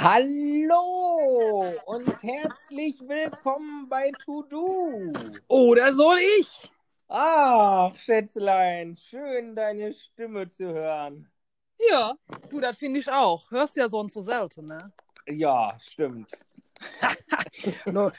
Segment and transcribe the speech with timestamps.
[0.00, 5.10] Hallo und herzlich willkommen bei To Do.
[5.48, 6.70] Oder soll ich?
[7.08, 11.28] Ach, Schätzlein, schön deine Stimme zu hören.
[11.90, 12.14] Ja,
[12.48, 13.50] du, das finde ich auch.
[13.50, 14.92] Hörst ja sonst so selten, ne?
[15.26, 16.30] Ja, stimmt.
[17.86, 18.12] nur,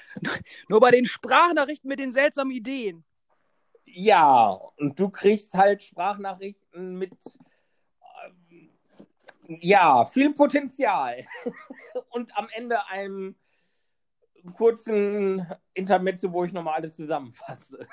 [0.67, 3.05] nur bei den Sprachnachrichten mit den seltsamen Ideen.
[3.85, 7.13] Ja, und du kriegst halt Sprachnachrichten mit
[9.49, 11.25] ja, viel Potenzial.
[12.09, 13.35] und am Ende einem
[14.55, 17.87] kurzen Intermezzo, wo ich nochmal alles zusammenfasse.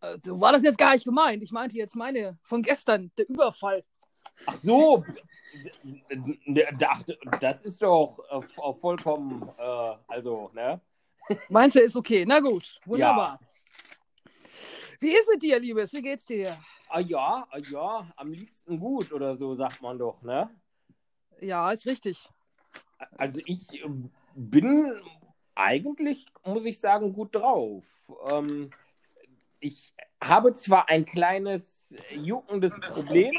[0.00, 1.42] Äh, so war das jetzt gar nicht gemeint.
[1.42, 3.84] Ich meinte jetzt meine von gestern, der Überfall.
[4.46, 5.04] Ach so,
[7.40, 10.80] das ist doch äh, vollkommen, äh, also, ne?
[11.48, 12.24] Meinst du, ist okay?
[12.26, 13.38] Na gut, wunderbar.
[13.40, 13.48] Ja.
[15.02, 15.92] Wie ist es dir, Liebes?
[15.92, 16.56] Wie geht's dir?
[16.88, 20.48] Ah ja, ah ja, am liebsten gut oder so, sagt man doch, ne?
[21.40, 22.28] Ja, ist richtig.
[23.18, 24.94] Also ich ähm, bin
[25.56, 27.84] eigentlich, muss ich sagen, gut drauf.
[28.30, 28.70] Ähm,
[29.58, 31.84] ich habe zwar ein kleines
[32.14, 33.32] juckendes Problem.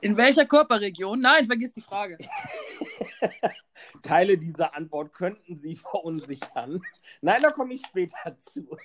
[0.00, 1.20] In welcher Körperregion?
[1.20, 2.18] Nein, vergiss die Frage.
[4.02, 6.82] Teile dieser Antwort könnten Sie verunsichern.
[7.20, 8.76] Nein, da komme ich später zu.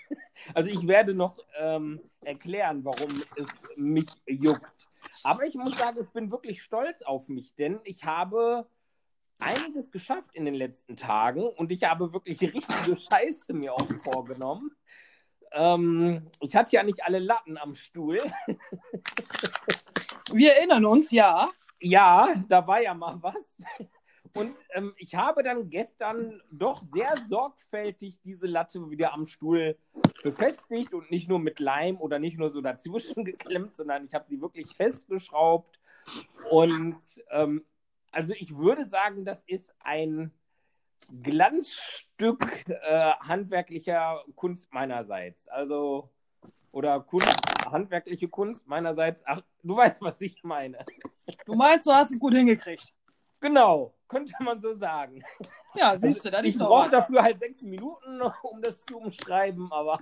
[0.53, 4.88] Also ich werde noch ähm, erklären, warum es mich juckt.
[5.23, 8.67] Aber ich muss sagen, ich bin wirklich stolz auf mich, denn ich habe
[9.39, 14.71] einiges geschafft in den letzten Tagen und ich habe wirklich richtige Scheiße mir auch vorgenommen.
[15.52, 18.21] Ähm, ich hatte ja nicht alle Latten am Stuhl.
[20.31, 21.49] Wir erinnern uns, ja.
[21.80, 23.47] Ja, da war ja mal was.
[24.38, 29.77] Und ähm, ich habe dann gestern doch sehr sorgfältig diese Latte wieder am Stuhl
[30.21, 34.27] befestigt und nicht nur mit Leim oder nicht nur so dazwischen geklemmt, sondern ich habe
[34.27, 35.80] sie wirklich festgeschraubt.
[36.52, 37.65] Und ähm,
[38.11, 40.31] also ich würde sagen, das ist ein
[41.23, 45.47] Glanzstück äh, handwerklicher Kunst meinerseits.
[45.47, 46.11] Also,
[46.71, 49.21] oder Kunst, handwerkliche Kunst meinerseits.
[49.26, 50.86] Ach, du weißt, was ich meine.
[51.45, 52.93] Du meinst, du hast es gut hingekriegt.
[53.39, 55.23] Genau, könnte man so sagen.
[55.75, 59.99] Ja, siehst du, da Ich brauche dafür halt sechs Minuten, um das zu umschreiben, aber.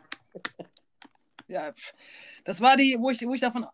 [1.47, 1.73] Ja,
[2.43, 3.67] das war die, wo ich, wo ich davon,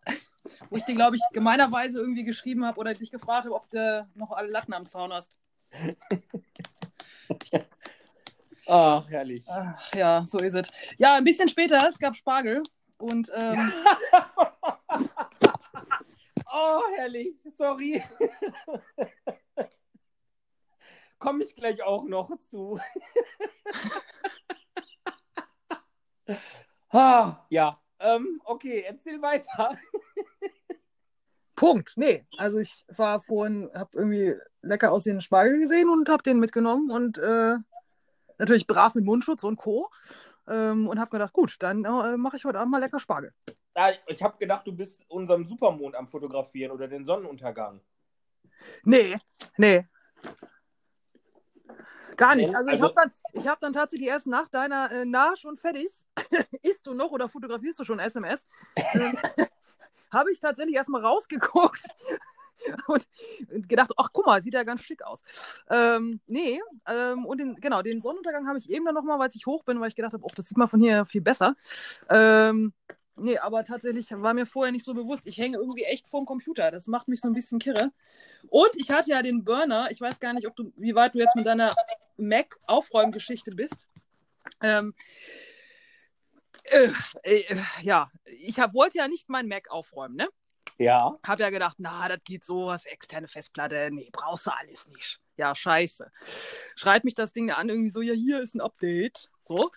[0.68, 4.06] wo ich dir, glaube ich, gemeinerweise irgendwie geschrieben habe oder dich gefragt habe, ob du
[4.14, 5.38] noch alle Latten am Zaun hast.
[8.66, 9.44] Ach, herrlich.
[9.46, 10.94] Ach, ja, so ist es.
[10.98, 12.62] Ja, ein bisschen später, es gab Spargel
[12.98, 13.30] und.
[13.34, 13.72] Ähm...
[16.52, 17.34] oh, herrlich.
[17.56, 18.02] Sorry.
[21.18, 22.80] Komme ich gleich auch noch zu.
[26.90, 29.78] ah, ja, ähm, okay, erzähl weiter.
[31.54, 31.92] Punkt.
[31.96, 36.90] Nee, also ich war vorhin, habe irgendwie lecker aussehenden Spargel gesehen und habe den mitgenommen
[36.90, 37.56] und äh,
[38.38, 39.88] natürlich brav mit Mundschutz und Co.
[40.48, 43.32] Ähm, und habe gedacht, gut, dann äh, mache ich heute Abend mal lecker Spargel.
[44.06, 47.80] Ich habe gedacht, du bist unseren Supermond am Fotografieren oder den Sonnenuntergang.
[48.84, 49.16] Nee,
[49.56, 49.84] nee.
[52.16, 52.54] Gar nicht.
[52.54, 55.88] Also, also ich habe dann, hab dann tatsächlich erst nach deiner äh, nah schon fertig,
[56.62, 58.46] isst du noch oder fotografierst du schon SMS,
[58.76, 59.16] ähm,
[60.12, 61.82] habe ich tatsächlich erstmal rausgeguckt
[62.86, 65.22] und gedacht, ach guck mal, sieht ja ganz schick aus.
[65.70, 69.46] Ähm, nee, ähm, und den, genau, den Sonnenuntergang habe ich eben dann nochmal, weil ich
[69.46, 71.56] hoch bin, weil ich gedacht habe, oh, das sieht man von hier viel besser.
[72.08, 72.72] Ähm,
[73.16, 75.26] Nee, aber tatsächlich war mir vorher nicht so bewusst.
[75.26, 76.70] Ich hänge irgendwie echt vorm Computer.
[76.70, 77.92] Das macht mich so ein bisschen kirre.
[78.48, 79.90] Und ich hatte ja den Burner.
[79.90, 81.74] Ich weiß gar nicht, ob du, wie weit du jetzt mit deiner
[82.16, 83.86] Mac-Aufräumgeschichte bist.
[84.62, 84.94] Ähm,
[86.64, 86.88] äh,
[87.22, 90.28] äh, ja, ich hab, wollte ja nicht mein Mac aufräumen, ne?
[90.78, 91.12] Ja.
[91.24, 95.20] Hab ja gedacht, na, das geht so, was externe Festplatte, nee, brauchst du alles nicht.
[95.36, 96.10] Ja, scheiße.
[96.76, 99.30] Schreit mich das Ding an, irgendwie so, ja, hier ist ein Update.
[99.44, 99.70] So.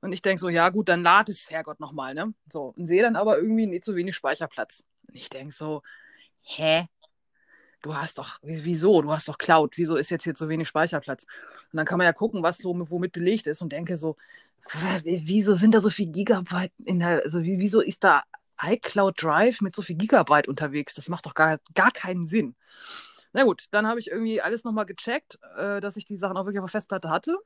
[0.00, 2.32] Und ich denke so, ja, gut, dann lad es, Herrgott, nochmal, ne?
[2.50, 2.72] So.
[2.76, 4.84] Und sehe dann aber irgendwie nicht so wenig Speicherplatz.
[5.08, 5.82] Und ich denke so,
[6.42, 6.86] hä?
[7.82, 9.00] Du hast doch, wieso?
[9.02, 9.76] Du hast doch Cloud.
[9.76, 11.24] Wieso ist jetzt hier so wenig Speicherplatz?
[11.72, 14.16] Und dann kann man ja gucken, was so womit belegt ist und denke so,
[15.02, 18.22] wieso sind da so viel Gigabyte in der, also wieso ist da
[18.62, 20.94] iCloud Drive mit so viel Gigabyte unterwegs?
[20.94, 22.54] Das macht doch gar, gar keinen Sinn.
[23.32, 26.44] Na gut, dann habe ich irgendwie alles nochmal gecheckt, äh, dass ich die Sachen auch
[26.44, 27.38] wirklich auf der Festplatte hatte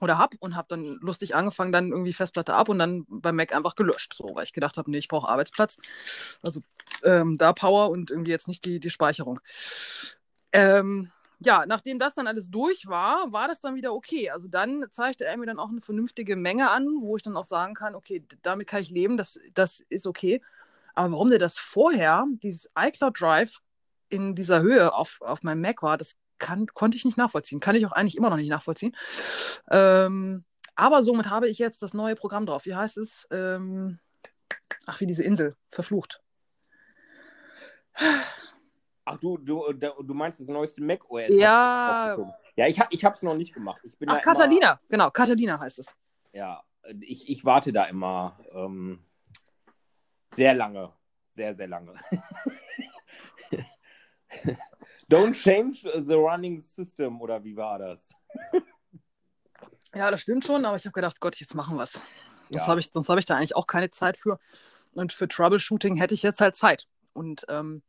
[0.00, 3.54] oder hab und habe dann lustig angefangen, dann irgendwie Festplatte ab und dann beim Mac
[3.54, 5.76] einfach gelöscht, so, weil ich gedacht habe, nee, ich brauche Arbeitsplatz.
[6.42, 6.60] Also
[7.04, 9.40] ähm, da Power und irgendwie jetzt nicht die, die Speicherung.
[10.52, 11.10] Ähm,
[11.40, 14.30] ja, nachdem das dann alles durch war, war das dann wieder okay.
[14.30, 17.44] Also dann zeigte er mir dann auch eine vernünftige Menge an, wo ich dann auch
[17.44, 20.40] sagen kann, okay, damit kann ich leben, das, das ist okay.
[20.94, 23.60] Aber warum der das vorher, dieses iCloud Drive,
[24.08, 27.60] in dieser Höhe auf, auf meinem Mac war, das kann, konnte ich nicht nachvollziehen.
[27.60, 28.96] Kann ich auch eigentlich immer noch nicht nachvollziehen.
[29.70, 30.44] Ähm,
[30.74, 32.66] aber somit habe ich jetzt das neue Programm drauf.
[32.66, 33.26] Wie heißt es?
[33.30, 33.98] Ähm,
[34.86, 35.56] ach, wie diese Insel.
[35.70, 36.20] Verflucht.
[39.04, 41.28] Ach, du, du, du meinst das neueste Mac OS?
[41.28, 42.16] Ja.
[42.56, 43.80] Ja, ich, ich habe es noch nicht gemacht.
[43.84, 44.72] Ich bin ach, Catalina.
[44.72, 45.94] Immer, genau, Catalina heißt es.
[46.32, 46.62] Ja,
[47.00, 49.04] ich, ich warte da immer ähm,
[50.34, 50.92] sehr lange.
[51.30, 51.94] Sehr, sehr lange.
[55.10, 58.08] Don't change the running system, oder wie war das?
[59.94, 62.00] ja, das stimmt schon, aber ich habe gedacht, Gott, jetzt machen wir es.
[62.48, 62.66] Ja.
[62.66, 64.38] Hab ich, sonst habe ich da eigentlich auch keine Zeit für.
[64.92, 66.86] Und für Troubleshooting hätte ich jetzt halt Zeit.
[67.12, 67.82] Und ähm,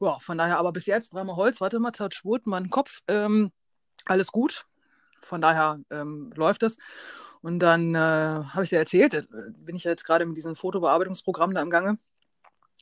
[0.00, 3.52] ja, von daher, aber bis jetzt dreimal Holz, warte mal, Touchwood, mein Kopf, ähm,
[4.04, 4.66] alles gut.
[5.22, 6.78] Von daher ähm, läuft es.
[7.42, 9.22] Und dann äh, habe ich dir erzählt, äh,
[9.56, 11.98] bin ich ja jetzt gerade mit diesem Fotobearbeitungsprogramm da im Gange.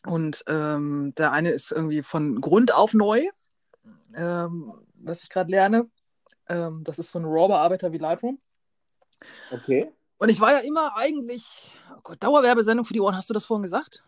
[0.06, 3.28] Und ähm, der eine ist irgendwie von Grund auf neu,
[4.14, 5.86] ähm, was ich gerade lerne.
[6.48, 8.40] Ähm, das ist so ein RAW-Bearbeiter wie Lightroom.
[9.50, 9.92] Okay.
[10.18, 13.44] Und ich war ja immer eigentlich, oh Gott, Dauerwerbesendung für die Ohren, hast du das
[13.44, 14.04] vorhin gesagt?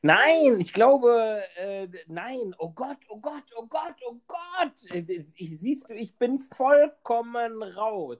[0.00, 5.06] Nein, ich glaube, äh, nein, oh Gott, oh Gott, oh Gott, oh Gott.
[5.34, 8.18] Ich, siehst du, ich bin vollkommen raus.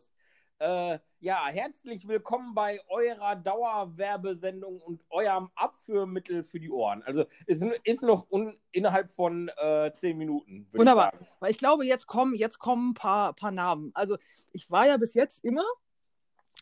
[0.58, 7.02] Äh, ja, herzlich willkommen bei eurer Dauerwerbesendung und eurem Abführmittel für die Ohren.
[7.02, 10.66] Also es ist noch un, innerhalb von äh, zehn Minuten.
[10.72, 11.12] Wunderbar.
[11.20, 13.90] Ich Weil ich glaube, jetzt kommen, jetzt kommen ein paar, paar Namen.
[13.92, 14.16] Also
[14.52, 15.64] ich war ja bis jetzt immer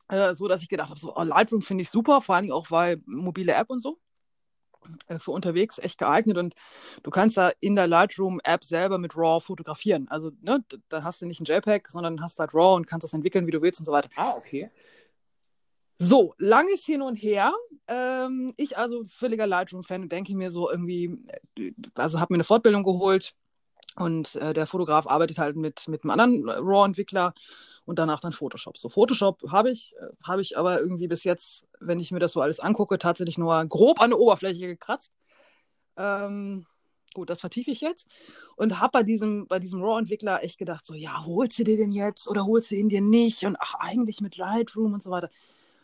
[0.08, 2.72] äh, so, dass ich gedacht habe, so oh, Lightroom finde ich super, vor allem auch
[2.72, 4.00] weil mobile App und so.
[5.08, 6.54] Äh, für unterwegs echt geeignet und
[7.02, 10.08] du kannst da in der Lightroom-App selber mit RAW fotografieren.
[10.08, 13.12] Also ne, da hast du nicht ein JPEG, sondern hast halt RAW und kannst das
[13.12, 14.08] entwickeln, wie du willst und so weiter.
[14.16, 14.70] Ah, okay.
[15.98, 17.52] So, langes Hin und Her.
[17.86, 21.24] Ähm, ich also völliger Lightroom-Fan denke mir so irgendwie,
[21.56, 23.34] äh, also habe mir eine Fortbildung geholt
[23.96, 27.32] und äh, der Fotograf arbeitet halt mit, mit einem anderen RAW-Entwickler
[27.86, 28.78] und danach dann Photoshop.
[28.78, 32.32] So, Photoshop habe ich, äh, habe ich aber irgendwie bis jetzt, wenn ich mir das
[32.32, 35.12] so alles angucke, tatsächlich nur grob an der Oberfläche gekratzt.
[35.96, 36.66] Ähm,
[37.12, 38.08] gut, das vertiefe ich jetzt.
[38.56, 41.92] Und habe bei diesem, bei diesem RAW-Entwickler echt gedacht, so, ja, holst du dir den
[41.92, 43.44] jetzt oder holst du ihn dir nicht?
[43.44, 45.30] Und ach, eigentlich mit Lightroom und so weiter.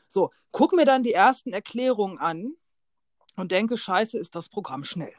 [0.08, 2.54] So, guck mir dann die ersten Erklärungen an
[3.36, 5.14] und denke, scheiße, ist das Programm schnell.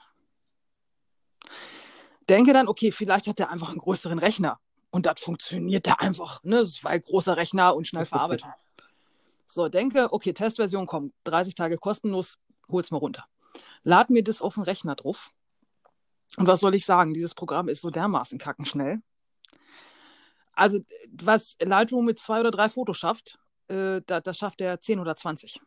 [2.28, 4.60] Denke dann, okay, vielleicht hat er einfach einen größeren Rechner
[4.92, 6.64] und das funktioniert da einfach, ne?
[6.82, 8.48] Weil großer Rechner und schnell verarbeitet.
[9.48, 12.38] so, denke, okay, Testversion kommt, 30 Tage kostenlos,
[12.70, 13.26] hol's mal runter.
[13.84, 15.32] Lad mir das auf den Rechner drauf.
[16.38, 17.14] Und was soll ich sagen?
[17.14, 19.02] Dieses Programm ist so dermaßen kackenschnell.
[20.54, 20.80] Also,
[21.12, 23.40] was Lightroom mit zwei oder drei Fotos schafft,
[23.70, 25.60] äh, da, da schafft er 10 oder 20.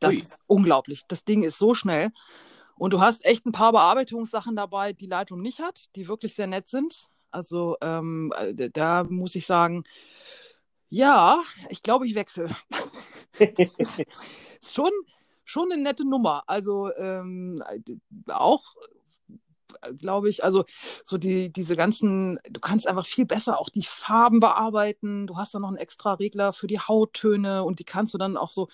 [0.00, 0.20] Das Ui.
[0.20, 1.02] ist unglaublich.
[1.08, 2.12] Das Ding ist so schnell.
[2.76, 6.46] Und du hast echt ein paar Bearbeitungssachen dabei, die Lightroom nicht hat, die wirklich sehr
[6.46, 7.08] nett sind.
[7.30, 9.84] Also ähm, äh, da muss ich sagen,
[10.88, 12.54] ja, ich glaube, ich wechsle.
[14.72, 14.90] schon,
[15.44, 16.44] schon eine nette Nummer.
[16.46, 17.62] Also ähm,
[18.28, 18.64] auch
[19.98, 20.64] glaube ich, also
[21.04, 25.26] so die, diese ganzen, du kannst einfach viel besser auch die Farben bearbeiten.
[25.26, 28.36] Du hast dann noch einen extra Regler für die Hauttöne und die kannst du dann
[28.36, 28.68] auch so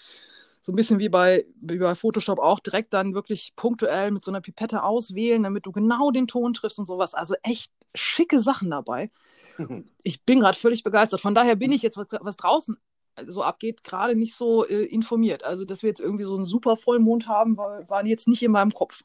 [0.64, 4.30] so ein bisschen wie bei, wie bei Photoshop auch direkt dann wirklich punktuell mit so
[4.30, 7.12] einer Pipette auswählen, damit du genau den Ton triffst und sowas.
[7.12, 9.10] Also echt schicke Sachen dabei.
[9.58, 9.90] Mhm.
[10.02, 11.20] Ich bin gerade völlig begeistert.
[11.20, 12.78] Von daher bin ich jetzt, was, was draußen
[13.26, 15.44] so abgeht, gerade nicht so äh, informiert.
[15.44, 18.50] Also, dass wir jetzt irgendwie so einen super Vollmond haben, war, waren jetzt nicht in
[18.50, 19.02] meinem Kopf.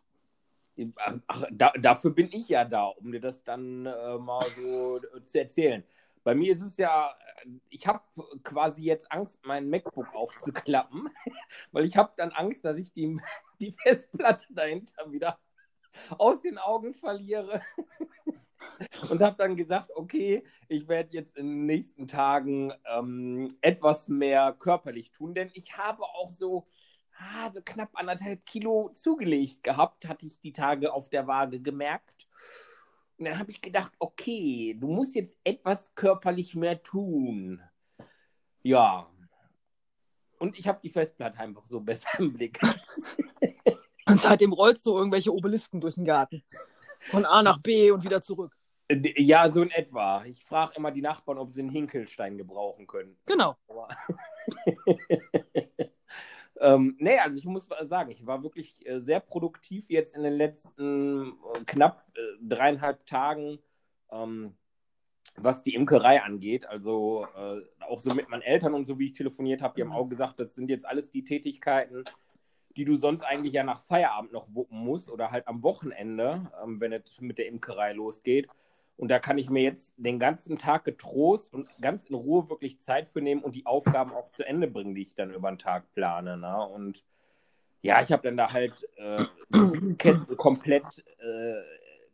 [1.27, 5.39] Ach, da, dafür bin ich ja da, um dir das dann äh, mal so zu
[5.39, 5.83] erzählen.
[6.29, 7.15] Bei mir ist es ja,
[7.71, 8.03] ich habe
[8.43, 11.09] quasi jetzt Angst, mein MacBook aufzuklappen,
[11.71, 13.19] weil ich habe dann Angst, dass ich die,
[13.59, 15.39] die Festplatte dahinter wieder
[16.19, 17.63] aus den Augen verliere.
[19.09, 24.53] Und habe dann gesagt, okay, ich werde jetzt in den nächsten Tagen ähm, etwas mehr
[24.53, 26.67] körperlich tun, denn ich habe auch so,
[27.17, 32.27] ah, so knapp anderthalb Kilo zugelegt gehabt, hatte ich die Tage auf der Waage gemerkt.
[33.19, 37.61] Und dann habe ich gedacht, okay, du musst jetzt etwas körperlich mehr tun.
[38.63, 39.09] Ja.
[40.37, 42.59] Und ich habe die Festplatte einfach so besser im Blick.
[44.07, 46.43] Und seitdem rollst du irgendwelche Obelisken durch den Garten.
[47.09, 48.55] Von A nach B und wieder zurück.
[48.89, 50.25] Ja, so in etwa.
[50.25, 53.19] Ich frage immer die Nachbarn, ob sie einen Hinkelstein gebrauchen können.
[53.27, 53.55] Genau.
[56.59, 60.33] Ähm, nee, also ich muss sagen, ich war wirklich äh, sehr produktiv jetzt in den
[60.33, 63.59] letzten äh, knapp äh, dreieinhalb Tagen,
[64.11, 64.53] ähm,
[65.37, 66.65] was die Imkerei angeht.
[66.67, 69.93] Also äh, auch so mit meinen Eltern und so, wie ich telefoniert habe, die haben
[69.93, 72.03] auch gesagt, das sind jetzt alles die Tätigkeiten,
[72.75, 76.81] die du sonst eigentlich ja nach Feierabend noch wuppen musst oder halt am Wochenende, ähm,
[76.81, 78.49] wenn es mit der Imkerei losgeht.
[78.99, 82.81] Und da kann ich mir jetzt den ganzen Tag getrost und ganz in Ruhe wirklich
[82.81, 85.57] Zeit für nehmen und die Aufgaben auch zu Ende bringen, die ich dann über den
[85.57, 86.35] Tag plane.
[86.35, 86.67] Ne?
[86.67, 87.05] Und
[87.81, 89.23] ja, ich habe dann da halt äh,
[89.97, 90.83] Kästen komplett
[91.19, 91.61] äh,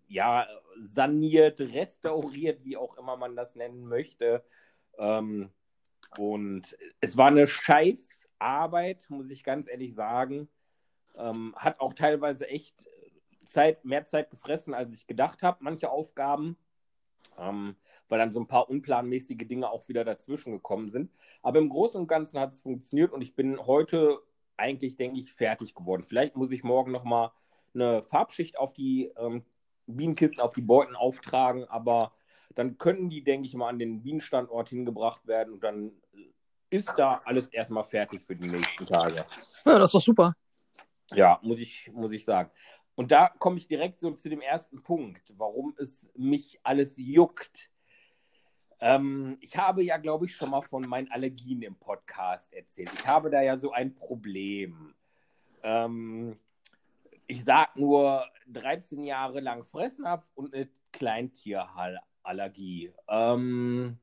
[0.08, 0.48] ja,
[0.80, 4.44] saniert, restauriert, wie auch immer man das nennen möchte.
[5.00, 5.50] Ähm,
[6.20, 10.50] und es war eine Scheißarbeit, muss ich ganz ehrlich sagen.
[11.18, 12.88] Ähm, hat auch teilweise echt
[13.46, 16.58] Zeit, mehr Zeit gefressen, als ich gedacht habe, manche Aufgaben
[17.38, 17.76] ähm,
[18.08, 21.12] weil dann so ein paar unplanmäßige Dinge auch wieder dazwischen gekommen sind.
[21.42, 24.20] Aber im Großen und Ganzen hat es funktioniert und ich bin heute
[24.58, 26.04] eigentlich, denke ich, fertig geworden.
[26.04, 27.32] Vielleicht muss ich morgen nochmal
[27.74, 29.44] eine Farbschicht auf die ähm,
[29.88, 32.14] Bienenkisten, auf die Beuten auftragen, aber
[32.56, 35.92] dann können die, denke ich mal, an den Bienenstandort hingebracht werden und dann
[36.70, 39.26] ist da alles erstmal fertig für die nächsten Tage.
[39.66, 40.34] Ja, das ist doch super.
[41.12, 42.50] Ja, muss ich, muss ich sagen.
[42.96, 47.70] Und da komme ich direkt so zu dem ersten Punkt, warum es mich alles juckt.
[48.80, 52.92] Ähm, ich habe ja, glaube ich, schon mal von meinen Allergien im Podcast erzählt.
[52.94, 54.94] Ich habe da ja so ein Problem.
[55.64, 56.40] Ähm,
[57.28, 62.94] ich sage nur 13 Jahre lang Fressnapf und eine Kleintierallergie.
[63.10, 63.98] Ähm,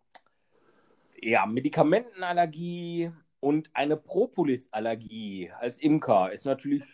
[1.20, 6.84] ja, Medikamentenallergie und eine Propolis-Allergie als Imker ist natürlich,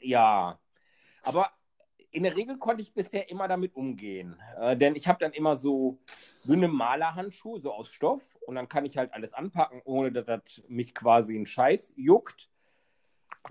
[0.00, 0.58] ja,
[1.24, 1.50] aber
[2.10, 4.40] in der Regel konnte ich bisher immer damit umgehen.
[4.58, 5.98] Äh, denn ich habe dann immer so
[6.44, 8.22] dünne Malerhandschuhe, so aus Stoff.
[8.46, 12.48] Und dann kann ich halt alles anpacken, ohne dass das mich quasi ein Scheiß juckt.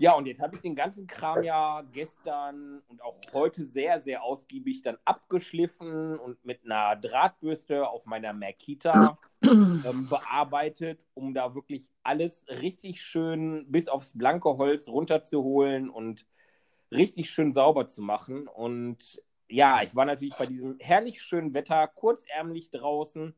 [0.00, 4.24] Ja, und jetzt habe ich den ganzen Kram ja gestern und auch heute sehr, sehr
[4.24, 11.88] ausgiebig dann abgeschliffen und mit einer Drahtbürste auf meiner Makita ähm, bearbeitet, um da wirklich
[12.02, 16.26] alles richtig schön bis aufs blanke Holz runterzuholen und
[16.94, 18.48] richtig schön sauber zu machen.
[18.48, 23.34] Und ja, ich war natürlich bei diesem herrlich schönen Wetter, kurzärmlich draußen.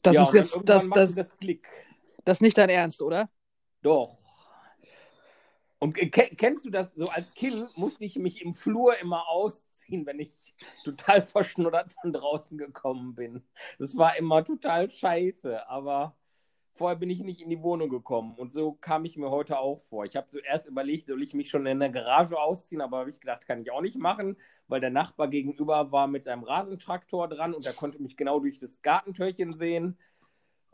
[0.04, 1.30] Das ja, ist jetzt das, das, das,
[2.24, 3.30] das ist nicht dein Ernst, oder?
[3.82, 4.18] Doch.
[5.80, 10.20] Und kennst du das so als Kind musste ich mich im Flur immer ausziehen, wenn
[10.20, 13.44] ich total verschnuddert von draußen gekommen bin.
[13.78, 16.16] Das war immer total scheiße, aber
[16.74, 19.82] vorher bin ich nicht in die Wohnung gekommen und so kam ich mir heute auch
[19.84, 20.06] vor.
[20.06, 23.20] Ich habe zuerst überlegt, soll ich mich schon in der Garage ausziehen, aber habe ich
[23.20, 27.54] gedacht, kann ich auch nicht machen, weil der Nachbar gegenüber war mit seinem Rasentraktor dran
[27.54, 29.98] und er konnte mich genau durch das Gartentürchen sehen.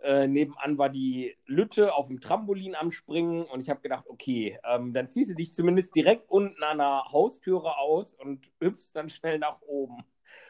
[0.03, 4.60] Äh, nebenan war die Lütte auf dem Trampolin am Springen und ich habe gedacht, okay,
[4.65, 9.07] ähm, dann ziehst du dich zumindest direkt unten an der Haustüre aus und hüpfst dann
[9.07, 10.03] schnell nach oben.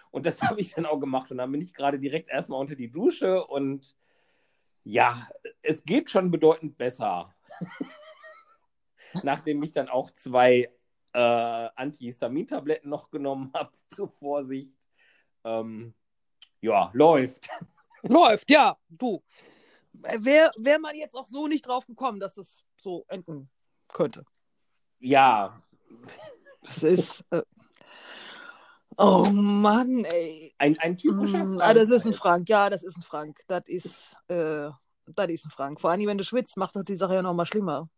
[0.10, 2.76] Und das habe ich dann auch gemacht und dann bin ich gerade direkt erstmal unter
[2.76, 3.96] die Dusche und
[4.84, 5.30] ja,
[5.62, 7.36] es geht schon bedeutend besser.
[9.22, 10.72] Nachdem ich dann auch zwei
[11.14, 14.80] äh, Antihistamintabletten noch genommen habe, zur Vorsicht.
[15.44, 15.94] Ähm,
[16.60, 17.50] ja, läuft.
[18.04, 19.24] Läuft, ja, du.
[19.94, 23.50] Wäre wär man jetzt auch so nicht drauf gekommen, dass das so enden
[23.88, 24.26] könnte.
[25.00, 25.62] Ja.
[26.62, 27.26] Das ist.
[27.32, 27.44] Äh...
[28.98, 30.54] Oh Mann, ey.
[30.58, 33.40] Ein, ein typischer mm, Ah, das ist ein Frank, ja, das ist ein Frank.
[33.48, 34.70] Das ist, äh,
[35.08, 35.82] das ist ein Frank.
[35.82, 37.90] Vor allem, wenn du schwitzt, macht das die Sache ja noch mal schlimmer.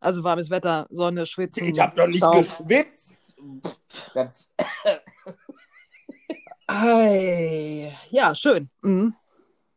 [0.00, 1.64] Also warmes Wetter, Sonne, Schwitzen.
[1.66, 2.36] Ich hab doch nicht Staub.
[2.36, 3.34] geschwitzt.
[4.14, 4.48] Das...
[6.66, 7.94] Ei.
[8.10, 8.70] Ja, schön.
[8.82, 9.14] Mhm.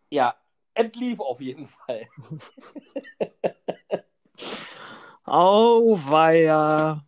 [0.10, 0.36] Ja,
[0.74, 2.08] es lief auf jeden Fall.
[5.26, 7.04] Auweia.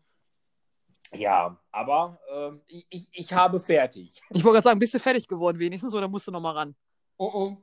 [1.14, 4.22] Ja, aber ähm, ich, ich, ich, habe fertig.
[4.30, 6.76] Ich wollte gerade sagen, bist du fertig geworden wenigstens oder musst du noch mal ran?
[7.18, 7.58] Oh, oh.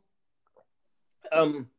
[1.30, 1.70] Ähm,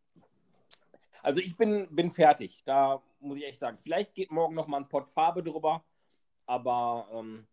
[1.23, 2.63] also ich bin, bin fertig.
[2.65, 3.77] Da muss ich echt sagen.
[3.79, 5.83] Vielleicht geht morgen noch mal ein Pott Farbe drüber,
[6.45, 7.47] aber ähm,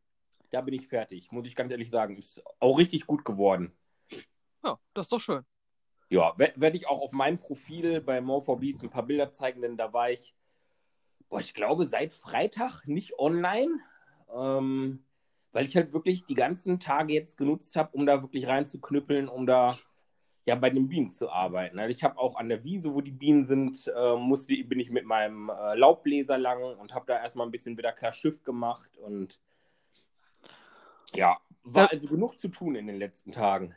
[0.51, 1.33] da bin ich fertig.
[1.33, 2.17] Muss ich ganz ehrlich sagen.
[2.17, 3.73] Ist auch richtig gut geworden.
[4.63, 5.45] Ja, das ist doch schön.
[6.11, 9.93] Ja, werde ich auch auf meinem Profil bei More4Beats ein paar Bilder zeigen, denn da
[9.93, 10.35] war ich
[11.35, 13.81] boah, ich glaube, seit Freitag nicht online,
[14.33, 15.05] ähm,
[15.51, 19.45] weil ich halt wirklich die ganzen Tage jetzt genutzt habe, um da wirklich reinzuknüppeln, um
[19.45, 19.75] da
[20.47, 21.79] ja bei den Bienen zu arbeiten.
[21.81, 24.91] Also ich habe auch an der Wiese, wo die Bienen sind, äh, musste, bin ich
[24.91, 28.97] mit meinem äh, Laubbläser lang und habe da erstmal ein bisschen wieder klar Schiff gemacht
[28.99, 29.41] und
[31.15, 33.75] ja, war also genug zu tun in den letzten Tagen.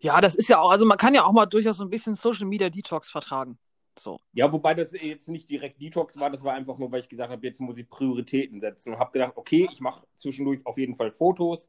[0.00, 2.14] Ja, das ist ja auch, also man kann ja auch mal durchaus so ein bisschen
[2.14, 3.58] Social Media Detox vertragen.
[3.98, 4.20] So.
[4.32, 7.30] Ja, wobei das jetzt nicht direkt Detox war, das war einfach nur, weil ich gesagt
[7.30, 10.96] habe, jetzt muss ich Prioritäten setzen und habe gedacht, okay, ich mache zwischendurch auf jeden
[10.96, 11.68] Fall Fotos,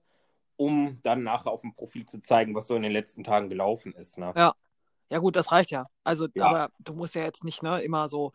[0.56, 3.94] um dann nachher auf dem Profil zu zeigen, was so in den letzten Tagen gelaufen
[3.94, 4.18] ist.
[4.18, 4.34] Ne?
[4.36, 4.54] Ja.
[5.12, 5.88] Ja, gut, das reicht ja.
[6.06, 6.46] Also, ja.
[6.46, 8.32] aber du musst ja jetzt nicht, ne, immer so.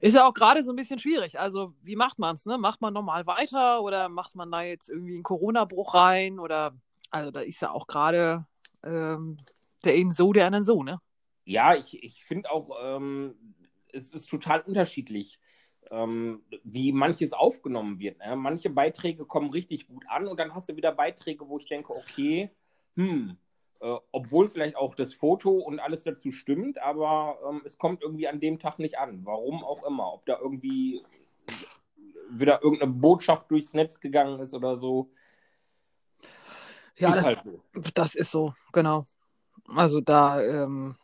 [0.00, 1.38] Ist ja auch gerade so ein bisschen schwierig.
[1.38, 2.58] Also, wie macht man es, ne?
[2.58, 6.40] Macht man nochmal weiter oder macht man da jetzt irgendwie einen Corona-Bruch rein?
[6.40, 6.72] Oder,
[7.12, 8.44] also, da ist ja auch gerade
[8.84, 9.36] ähm,
[9.84, 11.00] der einen so, der anderen so, ne?
[11.44, 13.34] Ja, ich, ich finde auch, ähm,
[13.92, 15.38] es ist total unterschiedlich,
[15.90, 18.18] ähm, wie manches aufgenommen wird.
[18.18, 18.36] Ne?
[18.36, 21.94] Manche Beiträge kommen richtig gut an und dann hast du wieder Beiträge, wo ich denke,
[21.94, 22.50] okay,
[22.96, 23.36] hm,
[23.80, 28.28] äh, obwohl vielleicht auch das Foto und alles dazu stimmt, aber ähm, es kommt irgendwie
[28.28, 29.24] an dem Tag nicht an.
[29.24, 30.12] Warum auch immer.
[30.12, 31.02] Ob da irgendwie
[32.30, 35.10] wieder irgendeine Botschaft durchs Netz gegangen ist oder so.
[37.00, 37.62] Ja, das, halt so.
[37.94, 39.06] das ist so, genau.
[39.74, 40.96] Also da, ähm,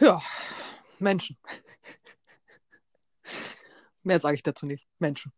[0.00, 0.20] ja,
[0.98, 1.36] Menschen.
[4.02, 4.88] Mehr sage ich dazu nicht.
[4.98, 5.32] Menschen.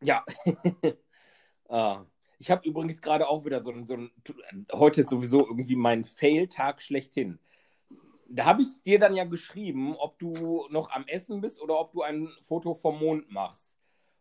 [0.00, 0.24] Ja.
[1.68, 2.06] ah.
[2.38, 4.10] Ich habe übrigens gerade auch wieder so ein, so ein,
[4.72, 7.38] heute sowieso irgendwie mein Fail-Tag schlechthin.
[8.28, 11.92] Da habe ich dir dann ja geschrieben, ob du noch am Essen bist oder ob
[11.92, 13.61] du ein Foto vom Mond machst.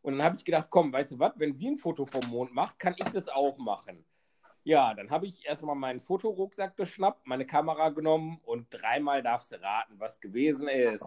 [0.02, 2.54] Und dann habe ich gedacht, komm, weißt du was, wenn sie ein Foto vom Mond
[2.54, 4.04] macht, kann ich das auch machen.
[4.64, 9.62] Ja, dann habe ich erstmal meinen Fotorucksack geschnappt, meine Kamera genommen und dreimal darfst du
[9.62, 11.06] raten, was gewesen ist.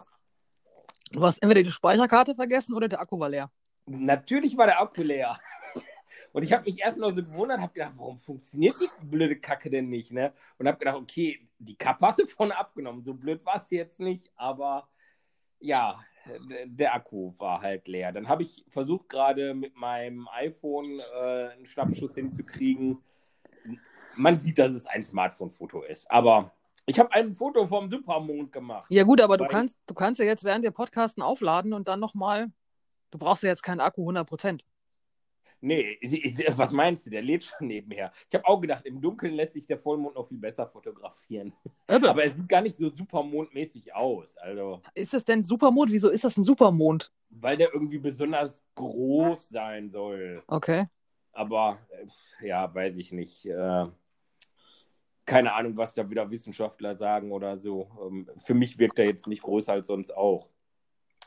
[1.11, 3.49] Du hast entweder die Speicherkarte vergessen oder der Akku war leer.
[3.85, 5.39] Natürlich war der Akku leer.
[6.33, 9.69] Und ich habe mich erst noch so gewundert, habe gedacht, warum funktioniert die blöde Kacke
[9.69, 10.33] denn nicht, ne?
[10.57, 13.03] Und habe gedacht, okay, die Kappe hast du vorne abgenommen.
[13.03, 14.89] So blöd war es jetzt nicht, aber
[15.59, 16.03] ja,
[16.65, 18.11] der Akku war halt leer.
[18.11, 22.99] Dann habe ich versucht gerade mit meinem iPhone äh, einen Schnappschuss hinzukriegen.
[24.15, 26.51] Man sieht, dass es ein Smartphone-Foto ist, aber
[26.85, 28.85] ich habe ein Foto vom Supermond gemacht.
[28.89, 31.99] Ja gut, aber du kannst, du kannst ja jetzt während wir Podcasten aufladen und dann
[31.99, 32.51] nochmal,
[33.11, 34.65] du brauchst ja jetzt keinen Akku 100 Prozent.
[35.65, 35.97] Nee,
[36.57, 37.09] was meinst du?
[37.09, 38.11] Der lädt schon nebenher.
[38.29, 41.53] Ich habe auch gedacht, im Dunkeln lässt sich der Vollmond noch viel besser fotografieren.
[41.87, 44.37] Aber, Aber er sieht gar nicht so supermondmäßig aus.
[44.37, 45.91] Also, ist das denn Supermond?
[45.91, 47.11] Wieso ist das ein Supermond?
[47.31, 50.43] Weil der irgendwie besonders groß sein soll.
[50.45, 50.85] Okay.
[51.31, 53.47] Aber äh, ja, weiß ich nicht.
[53.47, 53.87] Äh,
[55.25, 57.89] keine Ahnung, was da wieder Wissenschaftler sagen oder so.
[58.05, 60.47] Ähm, für mich wirkt er jetzt nicht größer als sonst auch.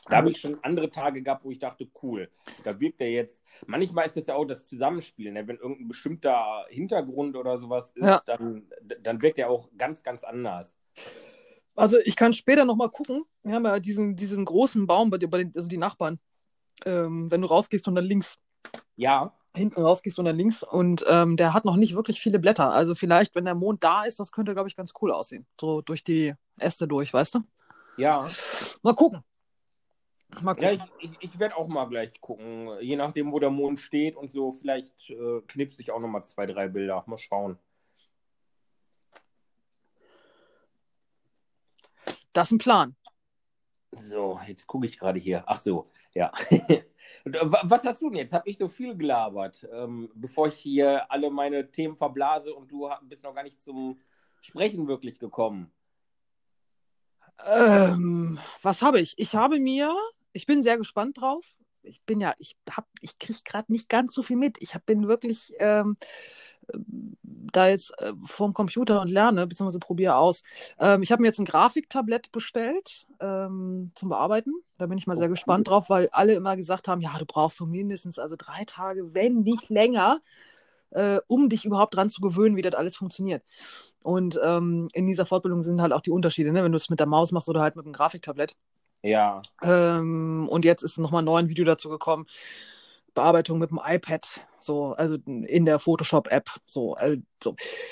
[0.09, 2.29] Da habe ich schon andere Tage gehabt, wo ich dachte, cool,
[2.63, 3.43] da wirkt er jetzt.
[3.67, 5.33] Manchmal ist es ja auch das Zusammenspielen.
[5.35, 5.47] Ne?
[5.47, 8.21] Wenn irgendein bestimmter Hintergrund oder sowas ist, ja.
[8.25, 8.67] dann,
[9.03, 10.77] dann wirkt er auch ganz, ganz anders.
[11.75, 13.23] Also ich kann später nochmal gucken.
[13.43, 16.19] Wir haben ja diesen, diesen großen Baum bei, dir, bei den, also die Nachbarn.
[16.85, 18.37] Ähm, wenn du rausgehst und dann links.
[18.95, 19.33] Ja.
[19.55, 20.63] Hinten rausgehst und dann links.
[20.63, 22.71] Und ähm, der hat noch nicht wirklich viele Blätter.
[22.71, 25.45] Also vielleicht, wenn der Mond da ist, das könnte, glaube ich, ganz cool aussehen.
[25.59, 27.39] So durch die Äste durch, weißt du?
[27.97, 28.25] Ja.
[28.81, 29.23] Mal gucken.
[30.41, 32.69] Ja, ich, ich, ich werde auch mal gleich gucken.
[32.81, 36.23] Je nachdem, wo der Mond steht und so, vielleicht äh, knipse ich auch noch mal
[36.23, 37.03] zwei, drei Bilder.
[37.07, 37.57] Mal schauen.
[42.31, 42.95] Das ist ein Plan.
[44.01, 45.43] So, jetzt gucke ich gerade hier.
[45.47, 46.31] Ach so, ja.
[47.25, 48.31] Äh, was hast du denn jetzt?
[48.31, 52.89] Habe ich so viel gelabert, ähm, bevor ich hier alle meine Themen verblase und du
[53.01, 53.99] bist noch gar nicht zum
[54.41, 55.69] Sprechen wirklich gekommen?
[57.45, 59.15] Ähm, was habe ich?
[59.17, 59.93] Ich habe mir
[60.33, 61.55] ich bin sehr gespannt drauf.
[61.81, 64.57] Ich bin ja, ich hab, ich kriege gerade nicht ganz so viel mit.
[64.61, 65.97] Ich hab, bin wirklich ähm,
[67.51, 70.43] da jetzt äh, vorm Computer und lerne, beziehungsweise probiere aus.
[70.77, 74.53] Ähm, ich habe mir jetzt ein Grafiktablett bestellt ähm, zum Bearbeiten.
[74.77, 77.57] Da bin ich mal sehr gespannt drauf, weil alle immer gesagt haben, ja, du brauchst
[77.57, 80.21] so mindestens also drei Tage, wenn nicht länger,
[80.91, 83.43] äh, um dich überhaupt dran zu gewöhnen, wie das alles funktioniert.
[84.01, 86.63] Und ähm, in dieser Fortbildung sind halt auch die Unterschiede, ne?
[86.63, 88.55] wenn du es mit der Maus machst oder halt mit einem Grafiktablett.
[89.01, 89.41] Ja.
[89.63, 92.25] Ähm, und jetzt ist nochmal ein Video dazu gekommen.
[93.13, 97.21] Bearbeitung mit dem iPad, so, also in der Photoshop-App, so, also,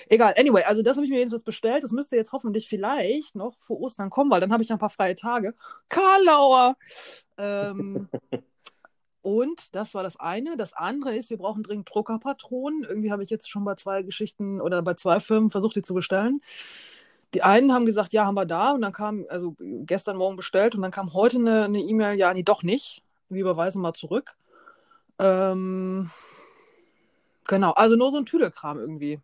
[0.10, 1.84] Egal, anyway, also das habe ich mir jedenfalls bestellt.
[1.84, 4.90] Das müsste jetzt hoffentlich vielleicht noch vor Ostern kommen, weil dann habe ich ein paar
[4.90, 5.54] freie Tage.
[5.90, 6.76] Karlauer!
[7.38, 8.10] Ähm,
[9.22, 10.56] und das war das eine.
[10.56, 12.84] Das andere ist, wir brauchen dringend Druckerpatronen.
[12.84, 15.94] Irgendwie habe ich jetzt schon bei zwei Geschichten oder bei zwei Firmen versucht, die zu
[15.94, 16.42] bestellen
[17.38, 18.72] Die einen haben gesagt, ja, haben wir da.
[18.72, 22.42] Und dann kam, also gestern Morgen bestellt und dann kam heute eine E-Mail, ja, nee,
[22.42, 23.04] doch nicht.
[23.30, 24.36] Wir überweisen mal zurück.
[25.20, 26.10] Ähm,
[27.48, 29.20] genau, also nur so ein Tüdelkram irgendwie.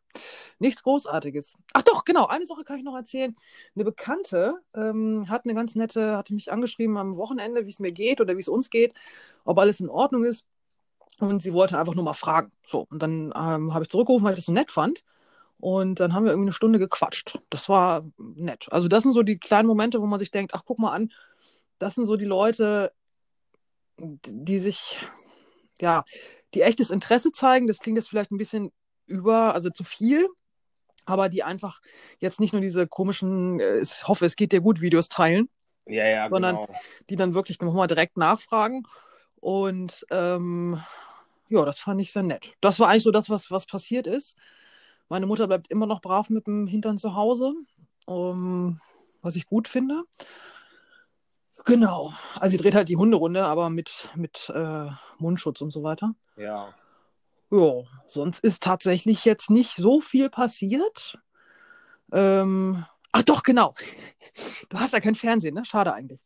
[0.60, 1.56] Nichts Großartiges.
[1.73, 3.36] Ach doch, genau, eine Sache kann ich noch erzählen.
[3.73, 7.93] Eine Bekannte ähm, hat eine ganz nette, hatte mich angeschrieben am Wochenende, wie es mir
[7.93, 8.93] geht oder wie es uns geht,
[9.43, 10.45] ob alles in Ordnung ist.
[11.19, 12.52] Und sie wollte einfach nur mal fragen.
[12.63, 15.04] So, und dann ähm, habe ich zurückgerufen, weil ich das so nett fand.
[15.63, 17.39] Und dann haben wir irgendwie eine Stunde gequatscht.
[17.49, 18.67] Das war nett.
[18.69, 21.10] Also das sind so die kleinen Momente, wo man sich denkt, ach, guck mal an,
[21.80, 22.91] das sind so die Leute,
[23.97, 24.99] die sich,
[25.80, 26.04] ja,
[26.54, 27.67] die echtes Interesse zeigen.
[27.67, 28.73] Das klingt jetzt vielleicht ein bisschen
[29.06, 30.28] über, also zu viel,
[31.06, 31.80] aber die einfach
[32.19, 35.47] jetzt nicht nur diese komischen, äh, ich hoffe, es geht dir gut, Videos teilen,
[35.86, 36.80] Ja, ja, sondern genau.
[37.10, 38.84] die dann wirklich nochmal direkt nachfragen.
[39.38, 40.84] Und ähm,
[41.47, 42.54] ja, das fand ich sehr nett.
[42.60, 44.36] Das war eigentlich so das, was, was passiert ist.
[45.09, 47.53] Meine Mutter bleibt immer noch brav mit dem Hintern zu Hause,
[48.05, 48.79] um,
[49.21, 50.03] was ich gut finde.
[51.65, 52.13] Genau.
[52.35, 54.87] Also sie dreht halt die Hunderunde, aber mit, mit äh,
[55.19, 56.15] Mundschutz und so weiter.
[56.35, 56.73] Ja.
[57.51, 61.19] Ja, sonst ist tatsächlich jetzt nicht so viel passiert.
[62.11, 63.75] Ähm, ach doch, genau.
[64.69, 65.63] Du hast ja kein Fernsehen, ne?
[65.63, 66.21] Schade eigentlich.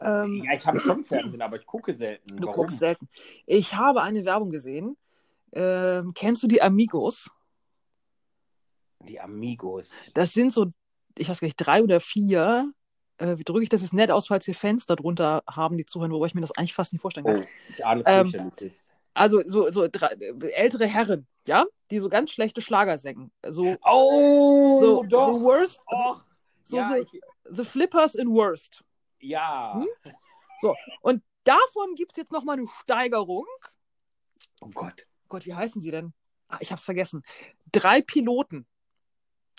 [0.00, 2.36] Ähm, Ja, ich habe schon Fernsehen, aber ich gucke selten.
[2.36, 2.54] Du Warum?
[2.54, 3.08] guckst selten.
[3.44, 4.96] Ich habe eine Werbung gesehen.
[5.52, 7.30] Ähm, kennst du die Amigos?
[9.08, 9.88] Die Amigos.
[10.14, 10.66] Das sind so,
[11.16, 12.72] ich weiß gar nicht, drei oder vier.
[13.18, 16.12] Äh, wie drücke ich das jetzt nett aus, falls wir Fenster drunter haben, die zuhören,
[16.12, 17.40] wobei ich mir das eigentlich fast nicht vorstellen kann.
[17.40, 18.52] Oh, ich ahne Ähm.
[19.14, 23.32] Also so, so drei, äh, ältere Herren, ja, die so ganz schlechte Schlager singen.
[23.48, 25.34] So, Oh, so doch.
[25.34, 26.22] the worst, Och,
[26.62, 27.08] so, ja, so ich,
[27.50, 28.84] the flippers in worst.
[29.20, 29.74] ja.
[29.74, 29.88] Hm?
[31.02, 33.46] Und davon gibt es jetzt nochmal eine Steigerung.
[34.60, 35.06] Oh Gott.
[35.28, 36.12] Gott, wie heißen sie denn?
[36.48, 37.22] Ah, ich hab's vergessen.
[37.72, 38.66] Drei Piloten.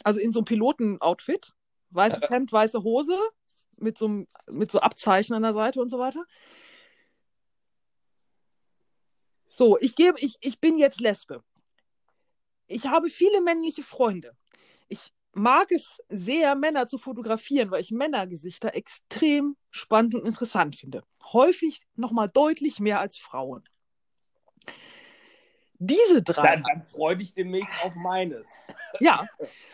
[0.04, 1.54] Also in so einem Piloten-Outfit.
[1.92, 3.18] Weißes Hemd, weiße Hose,
[3.78, 6.24] mit so, einem- mit so Abzeichen an der Seite und so weiter.
[9.50, 11.44] So, ich gebe, ich, ich bin jetzt Lesbe.
[12.68, 14.38] Ich habe viele männliche Freunde.
[14.88, 21.04] Ich mag es sehr, Männer zu fotografieren, weil ich Männergesichter extrem spannend und interessant finde.
[21.24, 23.68] Häufig nochmal deutlich mehr als Frauen.
[25.80, 26.44] Diese drei.
[26.56, 28.46] Dann, dann freu dich demnächst auf meines.
[29.02, 29.28] Ja,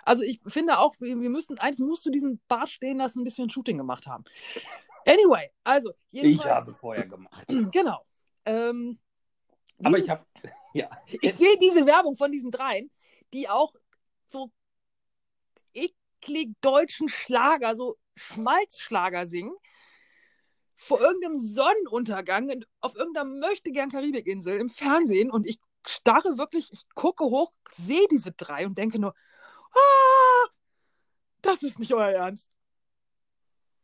[0.04, 3.38] also ich finde auch, wir, wir müssen, eigentlich musst du diesen Bart stehen lassen, bis
[3.38, 4.26] wir ein Shooting gemacht haben.
[5.06, 7.48] Anyway, also, Ich jedenfalls, habe vorher gemacht.
[7.72, 8.06] genau.
[8.46, 9.00] Ähm,
[9.82, 10.26] Aber diese- ich habe.
[10.74, 10.89] Ja.
[11.08, 12.91] ich sehe diese Werbung von diesen dreien,
[13.32, 13.74] die auch
[14.30, 14.52] so
[15.74, 19.56] eklig deutschen Schlager, so Schmalzschlager singen,
[20.76, 27.26] vor irgendeinem Sonnenuntergang auf irgendeiner möchtegern Karibikinsel im Fernsehen und ich starre wirklich, ich gucke
[27.26, 29.13] hoch, sehe diese drei und denke nur,
[29.74, 30.50] ah,
[31.41, 32.52] das ist nicht euer Ernst.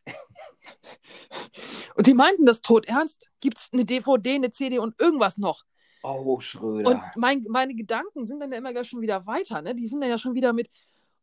[1.95, 3.29] Und die meinten das tot ernst.
[3.39, 5.63] Gibt es eine DVD, eine CD und irgendwas noch?
[6.03, 6.89] Oh, Schröder.
[6.89, 9.75] Und mein, meine Gedanken sind dann ja immer gleich schon wieder weiter, ne?
[9.75, 10.69] Die sind dann ja schon wieder mit,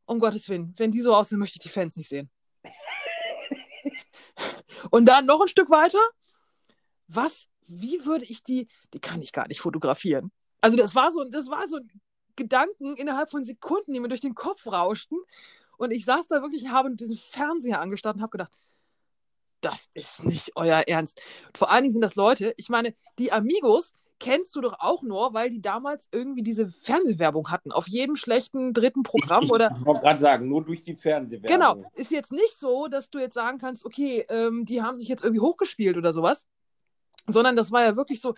[0.06, 2.30] um Gottes Willen, wenn die so aussehen, möchte ich die Fans nicht sehen.
[4.90, 5.98] Und dann noch ein Stück weiter.
[7.08, 10.30] Was, wie würde ich die, die kann ich gar nicht fotografieren.
[10.60, 11.78] Also das war so, das war so
[12.36, 15.18] Gedanken innerhalb von Sekunden, die mir durch den Kopf rauschten.
[15.76, 18.52] Und ich saß da wirklich, habe diesen Fernseher angestarrt und habe gedacht,
[19.60, 21.20] das ist nicht euer Ernst.
[21.46, 25.02] Und vor allen Dingen sind das Leute, ich meine, die Amigos kennst du doch auch
[25.02, 27.72] nur, weil die damals irgendwie diese Fernsehwerbung hatten.
[27.72, 29.70] Auf jedem schlechten dritten Programm ich, oder.
[29.78, 31.80] Ich wollte gerade sagen, nur durch die Fernsehwerbung.
[31.80, 31.90] Genau.
[31.94, 35.22] Ist jetzt nicht so, dass du jetzt sagen kannst, okay, ähm, die haben sich jetzt
[35.22, 36.46] irgendwie hochgespielt oder sowas.
[37.26, 38.34] Sondern das war ja wirklich so,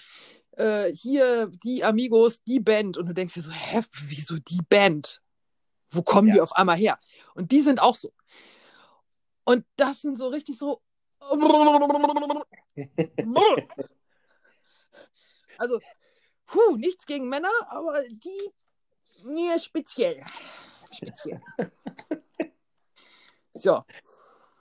[0.52, 2.96] äh, hier die Amigos, die Band.
[2.98, 5.22] Und du denkst dir so, hä, wieso die Band?
[5.90, 6.34] Wo kommen Ja.
[6.34, 6.98] die auf einmal her?
[7.34, 8.12] Und die sind auch so.
[9.44, 10.80] Und das sind so richtig so.
[15.58, 15.78] Also,
[16.46, 18.50] puh, nichts gegen Männer, aber die
[19.24, 20.24] mir speziell.
[20.92, 21.40] Speziell.
[23.52, 23.82] So,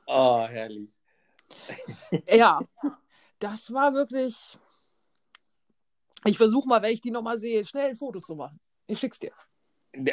[0.08, 0.90] Oh, herrlich.
[2.28, 2.60] ja,
[3.38, 4.58] das war wirklich.
[6.26, 8.60] Ich versuche mal, wenn ich die nochmal sehe, schnell ein Foto zu machen.
[8.88, 9.32] Ich schick's dir.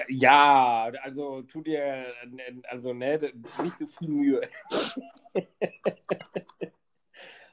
[0.09, 2.07] Ja, also tu dir
[2.69, 4.41] also ne, nicht so viel Mühe.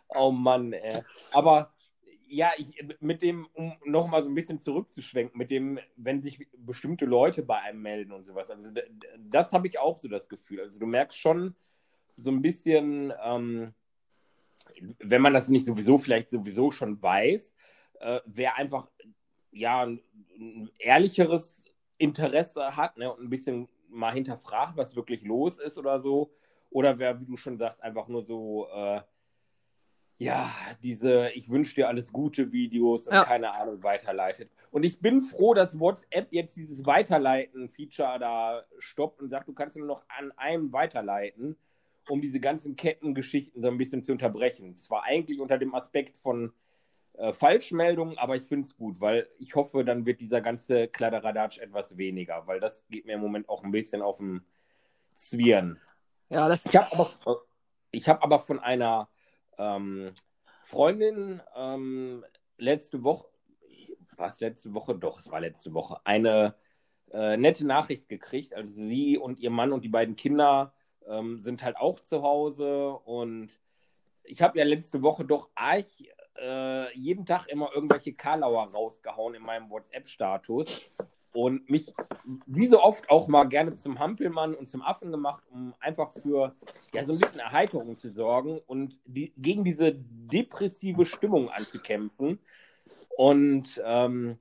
[0.09, 1.03] oh Mann, ey.
[1.31, 1.73] Aber
[2.27, 7.05] ja, ich mit dem, um nochmal so ein bisschen zurückzuschwenken, mit dem, wenn sich bestimmte
[7.05, 8.49] Leute bei einem melden und sowas.
[8.49, 8.69] Also
[9.17, 10.61] das habe ich auch so das Gefühl.
[10.61, 11.55] Also du merkst schon
[12.17, 13.73] so ein bisschen, ähm,
[14.99, 17.53] wenn man das nicht sowieso vielleicht sowieso schon weiß,
[18.03, 18.89] äh, wer einfach
[19.51, 20.01] ja ein,
[20.37, 21.63] ein ehrlicheres
[21.97, 26.33] Interesse hat ne, und ein bisschen mal hinterfragt, was wirklich los ist oder so.
[26.69, 29.01] Oder wer, wie du schon sagst, einfach nur so, äh,
[30.17, 33.23] ja, diese Ich wünsche dir alles Gute Videos und Ja.
[33.25, 34.49] keine Ahnung weiterleitet.
[34.71, 39.75] Und ich bin froh, dass WhatsApp jetzt dieses Weiterleiten-Feature da stoppt und sagt, du kannst
[39.75, 41.57] nur noch an einem weiterleiten,
[42.09, 44.75] um diese ganzen Kettengeschichten so ein bisschen zu unterbrechen.
[44.77, 46.53] Zwar eigentlich unter dem Aspekt von
[47.13, 51.59] äh, Falschmeldungen, aber ich finde es gut, weil ich hoffe, dann wird dieser ganze Kladderadatsch
[51.59, 54.45] etwas weniger, weil das geht mir im Moment auch ein bisschen auf den
[55.11, 55.79] Zwirn.
[56.29, 57.11] Ja, das Ich habe aber,
[57.91, 59.09] ich hab aber von einer
[59.57, 60.11] ähm,
[60.63, 62.25] Freundin ähm,
[62.57, 63.27] letzte Woche,
[64.15, 64.95] war es letzte Woche?
[64.95, 66.55] Doch, es war letzte Woche, eine
[67.11, 68.53] äh, nette Nachricht gekriegt.
[68.53, 70.73] Also sie und ihr Mann und die beiden Kinder
[71.07, 73.59] ähm, sind halt auch zu Hause und
[74.23, 75.87] ich habe ja letzte Woche doch arg
[76.37, 80.91] äh, jeden Tag immer irgendwelche Karlauer rausgehauen in meinem WhatsApp-Status
[81.33, 81.93] und mich
[82.45, 86.55] wie so oft auch mal gerne zum Hampelmann und zum Affen gemacht, um einfach für
[86.93, 92.39] ja, so ein bisschen Erheiterung zu sorgen und die, gegen diese depressive Stimmung anzukämpfen.
[93.17, 94.37] Und ähm,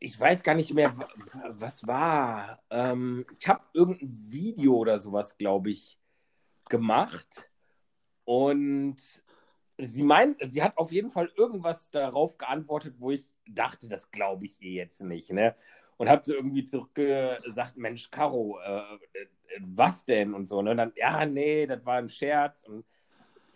[0.00, 1.08] ich weiß gar nicht mehr, wa-
[1.48, 2.62] was war.
[2.70, 5.98] Ähm, ich habe irgendein Video oder sowas, glaube ich,
[6.68, 7.50] gemacht.
[8.24, 8.96] Und
[9.78, 14.46] sie meint, sie hat auf jeden Fall irgendwas darauf geantwortet, wo ich dachte, das glaube
[14.46, 15.54] ich ihr jetzt nicht, ne?
[15.96, 19.26] Und habe so irgendwie zurückgesagt, Mensch, Caro, äh, äh,
[19.60, 20.74] was denn und so, ne?
[20.76, 22.84] Dann, ja, nee, das war ein Scherz und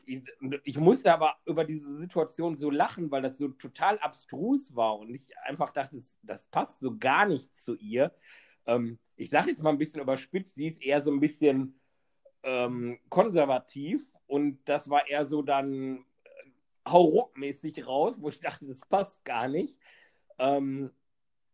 [0.05, 0.23] ich,
[0.65, 5.15] ich musste aber über diese Situation so lachen, weil das so total abstrus war und
[5.15, 8.13] ich einfach dachte, das, das passt so gar nicht zu ihr.
[8.67, 11.81] Ähm, ich sage jetzt mal ein bisschen überspitzt, sie ist eher so ein bisschen
[12.43, 16.05] ähm, konservativ und das war eher so dann
[16.89, 19.79] hauruckmäßig raus, wo ich dachte, das passt gar nicht.
[20.39, 20.91] Ähm,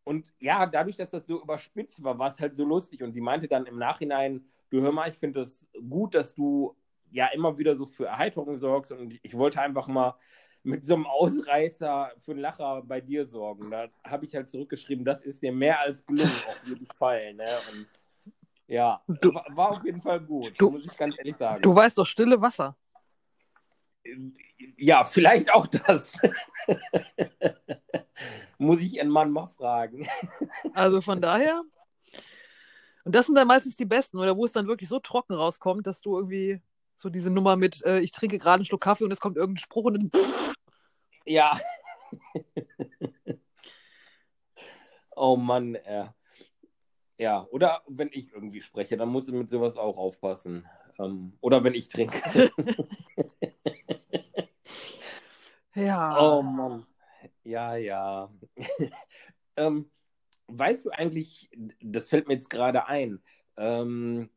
[0.04, 3.02] und ja, dadurch, dass das so überspitzt war, war es halt so lustig.
[3.02, 6.34] Und sie meinte dann im Nachhinein, du hör mal, ich finde es das gut, dass
[6.34, 6.74] du
[7.10, 8.90] ja immer wieder so für Erheiterung sorgst.
[8.92, 10.14] Und ich wollte einfach mal
[10.62, 13.70] mit so einem Ausreißer für einen Lacher bei dir sorgen.
[13.70, 17.34] Da habe ich halt zurückgeschrieben, das ist dir mehr als gelungen, auf jeden Fall.
[17.34, 17.46] Ne?
[17.70, 17.86] Und
[18.66, 21.62] ja, Du- war, war auf jeden Fall gut, Du- muss ich ganz ehrlich sagen.
[21.62, 22.76] du weißt doch, stille Wasser.
[24.76, 26.18] Ja, vielleicht auch das.
[28.58, 30.08] Muss ich ihren Mann mal fragen.
[30.74, 31.62] Also von daher.
[33.04, 35.86] Und das sind dann meistens die besten, oder wo es dann wirklich so trocken rauskommt,
[35.86, 36.60] dass du irgendwie
[36.96, 39.62] so diese Nummer mit, äh, ich trinke gerade einen Schluck Kaffee und es kommt irgendein
[39.62, 40.54] Spruch und dann, pff,
[41.24, 41.58] Ja.
[45.14, 46.08] oh Mann, äh.
[47.18, 50.66] Ja, oder wenn ich irgendwie spreche, dann muss ich mit sowas auch aufpassen.
[50.98, 52.20] Ähm, oder wenn ich trinke.
[55.74, 56.20] ja.
[56.20, 56.86] Oh Mann.
[57.44, 58.30] Ja, ja.
[59.56, 59.90] ähm,
[60.48, 63.22] weißt du eigentlich, das fällt mir jetzt gerade ein,
[63.56, 64.30] ähm,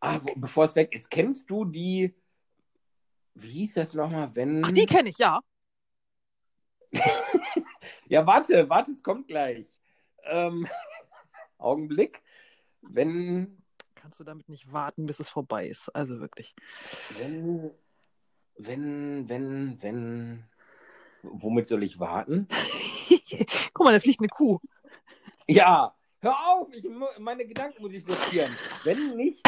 [0.00, 2.14] ah, wo, bevor es weg ist, kennst du die,
[3.34, 4.64] wie hieß das nochmal, wenn...
[4.64, 5.40] Ach, die kenne ich, ja.
[8.08, 9.66] Ja, warte, warte, es kommt gleich.
[10.24, 10.66] Ähm,
[11.58, 12.22] Augenblick.
[12.80, 13.62] Wenn,
[14.08, 15.94] Kannst du damit nicht warten, bis es vorbei ist.
[15.94, 16.54] Also wirklich.
[17.18, 17.70] wenn,
[18.56, 20.44] wenn, wenn, wenn,
[21.20, 22.48] womit soll ich warten?
[23.74, 24.60] Guck mal, da fliegt eine Kuh.
[25.46, 26.86] Ja, hör auf, ich,
[27.18, 28.50] meine Gedanken muss ich sortieren.
[28.84, 29.46] Wenn nicht,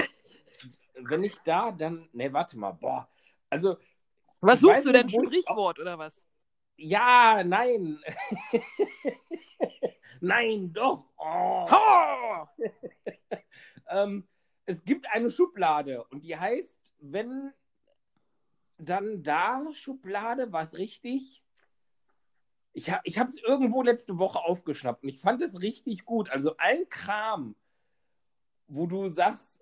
[0.94, 3.08] wenn nicht da, dann, ne, warte mal, boah.
[3.48, 3.78] Also,
[4.42, 5.06] Was suchst du denn?
[5.08, 6.28] ich- Sprichwort oder was?
[6.76, 7.98] ja, nein.
[10.20, 11.06] nein, doch.
[11.16, 11.66] Oh.
[11.70, 12.52] Ha!
[13.92, 14.24] Ähm,
[14.70, 17.52] es gibt eine Schublade und die heißt, wenn
[18.78, 21.42] dann da Schublade, war es richtig?
[22.72, 26.30] Ich, ha, ich habe es irgendwo letzte Woche aufgeschnappt und ich fand es richtig gut.
[26.30, 27.56] Also ein Kram,
[28.68, 29.60] wo du sagst,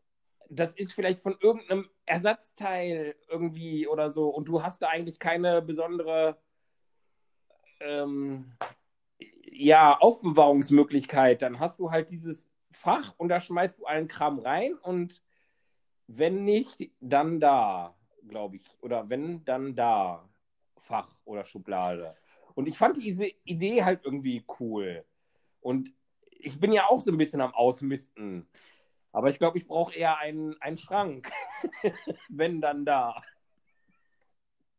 [0.50, 5.62] das ist vielleicht von irgendeinem Ersatzteil irgendwie oder so und du hast da eigentlich keine
[5.62, 6.38] besondere
[7.80, 8.52] ähm,
[9.50, 12.47] ja, Aufbewahrungsmöglichkeit, dann hast du halt dieses
[12.78, 15.20] Fach und da schmeißt du allen Kram rein und
[16.06, 17.96] wenn nicht, dann da,
[18.28, 18.62] glaube ich.
[18.80, 20.28] Oder wenn, dann da.
[20.76, 22.16] Fach oder Schublade.
[22.54, 25.04] Und ich fand diese Idee halt irgendwie cool.
[25.60, 25.92] Und
[26.30, 28.48] ich bin ja auch so ein bisschen am Ausmisten.
[29.10, 31.30] Aber ich glaube, ich brauche eher einen, einen Schrank.
[32.28, 33.20] wenn, dann da.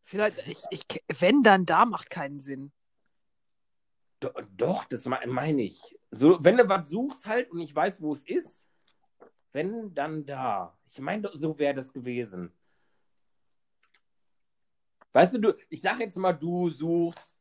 [0.04, 2.72] Vielleicht, ich, ich, wenn dann da, macht keinen Sinn.
[4.22, 5.99] Do, doch, das me- meine ich.
[6.12, 8.68] So, wenn du was suchst halt und ich weiß, wo es ist,
[9.52, 10.78] wenn, dann da.
[10.90, 12.52] Ich meine, so wäre das gewesen.
[15.12, 17.38] Weißt du, du ich sage jetzt mal, du suchst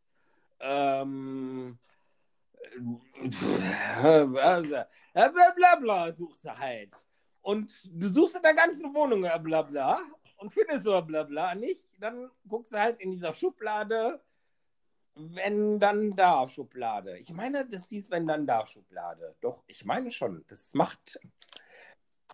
[0.61, 1.79] ähm,
[4.01, 4.25] bla
[5.55, 7.07] bla bla suchst du halt.
[7.41, 10.01] Und du suchst in der ganzen Wohnung bla bla
[10.37, 14.21] und findest so bla bla nicht, dann guckst du halt in dieser Schublade,
[15.19, 17.19] wenn dann da Schublade.
[17.19, 19.35] Ich meine, das hieß wenn dann da Schublade.
[19.41, 21.19] Doch, ich meine schon, das macht.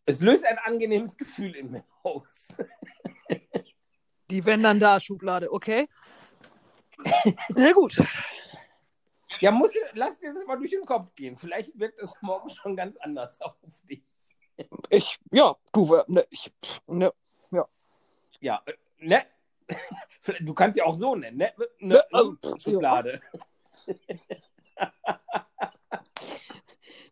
[0.05, 2.49] Es löst ein angenehmes Gefühl in mir aus.
[4.31, 5.88] Die wenn dann da Schublade, okay?
[7.49, 7.97] Na gut.
[9.40, 11.37] Ja, muss, lass dir das mal durch den Kopf gehen.
[11.37, 13.57] Vielleicht wirkt es morgen schon ganz anders auf
[13.88, 14.03] dich.
[14.90, 16.53] Ich, ja, du, ne, ich,
[16.87, 17.12] ne,
[17.51, 17.66] ja.
[18.40, 19.27] Ja, äh, ne?
[20.40, 21.53] Du kannst ja auch so nennen, ne?
[21.79, 23.20] Ne, ne Schublade.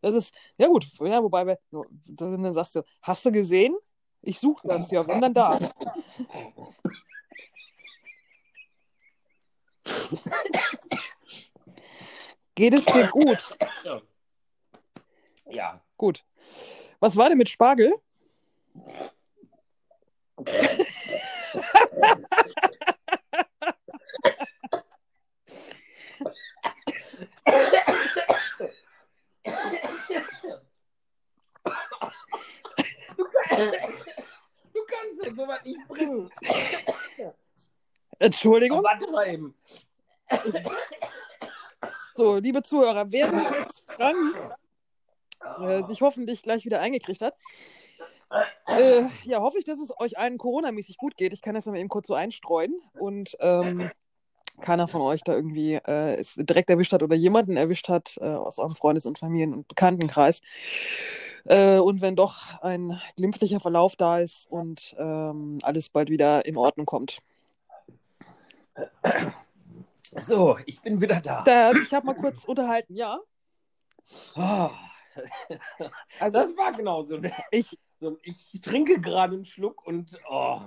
[0.00, 1.58] Das ist, ja gut, ja, wobei, wir-
[2.06, 3.76] dann sagst du, hast du gesehen?
[4.22, 5.58] Ich suche das, ja, wenn dann da.
[12.54, 13.56] Geht es dir gut?
[13.84, 14.00] Ja.
[15.50, 15.80] ja.
[15.96, 16.24] Gut.
[17.00, 17.94] Was war denn mit Spargel?
[34.72, 36.30] Du kannst ja sowas nicht bringen.
[38.18, 38.82] Entschuldigung.
[38.82, 39.54] Warte mal eben.
[42.14, 44.56] So, liebe Zuhörer, während jetzt Frank
[45.60, 47.36] äh, sich hoffentlich gleich wieder eingekriegt hat,
[48.66, 51.32] äh, ja, hoffe ich, dass es euch allen Corona-mäßig gut geht.
[51.32, 53.90] Ich kann das mal eben kurz so einstreuen und ähm,
[54.62, 58.24] keiner von euch da irgendwie äh, es direkt erwischt hat oder jemanden erwischt hat äh,
[58.24, 60.40] aus eurem Freundes- und Familien- und Bekanntenkreis.
[61.44, 66.56] Äh, und wenn doch ein glimpflicher Verlauf da ist und ähm, alles bald wieder in
[66.56, 67.18] Ordnung kommt.
[70.20, 71.42] So, ich bin wieder da.
[71.44, 73.18] Da, ich habe mal kurz unterhalten, ja.
[74.36, 74.70] Oh,
[76.20, 77.18] Also das war genau so.
[77.50, 78.18] ich, so.
[78.22, 80.60] Ich trinke gerade einen Schluck und oh.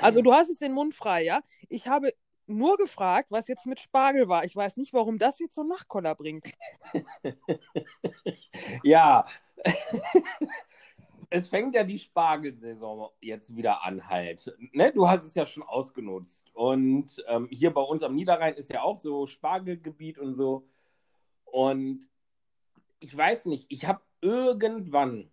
[0.00, 1.40] Also du hast jetzt den Mund frei, ja?
[1.68, 2.12] Ich habe
[2.50, 4.44] nur gefragt, was jetzt mit Spargel war.
[4.44, 6.44] Ich weiß nicht, warum das jetzt so Nachkoller bringt.
[8.82, 9.26] Ja.
[11.30, 14.52] es fängt ja die Spargelsaison jetzt wieder an halt.
[14.72, 14.92] Ne?
[14.92, 16.50] Du hast es ja schon ausgenutzt.
[16.54, 20.66] Und ähm, hier bei uns am Niederrhein ist ja auch so Spargelgebiet und so.
[21.44, 22.08] Und
[22.98, 25.30] ich weiß nicht, ich habe irgendwann,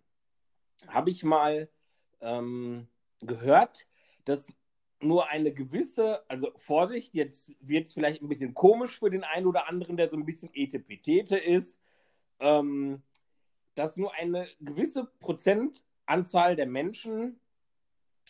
[0.86, 1.68] habe ich mal
[2.20, 2.88] ähm,
[3.20, 3.86] gehört,
[4.24, 4.52] dass
[5.00, 9.46] nur eine gewisse, also Vorsicht, jetzt wird es vielleicht ein bisschen komisch für den einen
[9.46, 11.80] oder anderen, der so ein bisschen Etepetete ist,
[12.40, 13.02] ähm,
[13.74, 17.38] dass nur eine gewisse Prozentanzahl der Menschen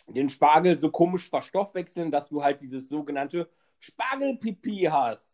[0.07, 5.28] den Spargel so komisch verstoffwechseln, dass du halt dieses sogenannte Spargelpipi hast.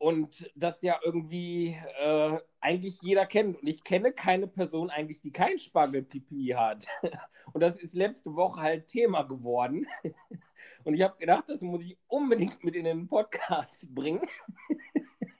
[0.00, 3.60] Und das ja irgendwie äh, eigentlich jeder kennt.
[3.60, 6.86] Und ich kenne keine Person eigentlich, die kein Spargelpipi hat.
[7.52, 9.86] Und das ist letzte Woche halt Thema geworden.
[10.84, 14.26] Und ich habe gedacht, das muss ich unbedingt mit in den Podcast bringen.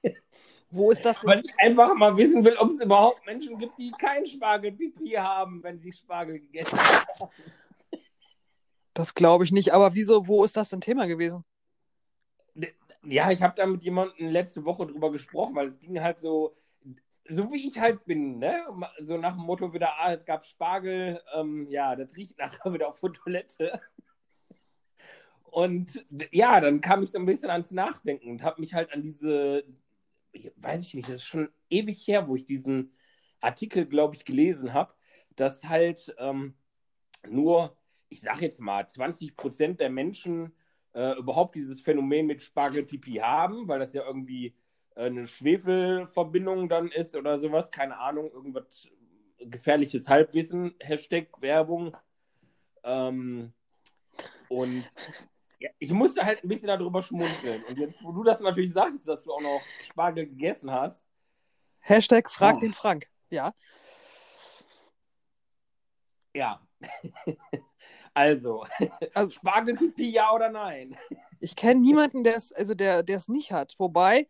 [0.70, 1.30] Wo ist das denn?
[1.30, 5.62] Weil ich einfach mal wissen will, ob es überhaupt Menschen gibt, die kein Spargelpipi haben,
[5.62, 7.30] wenn sie Spargel gegessen haben.
[8.92, 9.72] Das glaube ich nicht.
[9.72, 11.46] Aber wieso, wo ist das denn Thema gewesen?
[13.02, 16.54] Ja, ich habe da mit jemandem letzte Woche drüber gesprochen, weil es ging halt so,
[17.28, 18.62] so wie ich halt bin, ne?
[19.00, 22.88] So nach dem Motto wieder, ah, es gab Spargel, ähm, ja, das riecht nachher wieder
[22.88, 23.80] auf der Toilette.
[25.44, 29.02] Und ja, dann kam ich so ein bisschen ans Nachdenken und habe mich halt an
[29.02, 29.64] diese,
[30.56, 32.92] weiß ich nicht, das ist schon ewig her, wo ich diesen
[33.40, 34.94] Artikel, glaube ich, gelesen habe,
[35.36, 36.54] dass halt ähm,
[37.28, 37.76] nur,
[38.10, 40.54] ich sage jetzt mal, 20 Prozent der Menschen
[40.92, 44.54] äh, überhaupt dieses Phänomen mit Spargelpipi haben, weil das ja irgendwie
[44.96, 48.88] äh, eine Schwefelverbindung dann ist oder sowas, keine Ahnung, irgendwas
[49.38, 51.96] gefährliches Halbwissen, Hashtag Werbung.
[52.82, 53.52] Ähm,
[54.48, 54.90] und
[55.58, 57.62] ja, ich musste halt ein bisschen darüber schmunzeln.
[57.64, 61.06] Und jetzt, wo du das natürlich sagst, dass du auch noch Spargel gegessen hast.
[61.80, 62.58] Hashtag frag Oh.
[62.58, 63.06] den Frank.
[63.30, 63.54] Ja.
[66.34, 66.60] Ja.
[68.14, 68.64] also,
[69.14, 70.96] Also Spargelpipi, ja oder nein?
[71.40, 73.74] ich kenne niemanden, der es, also der, der es nicht hat.
[73.78, 74.28] Wobei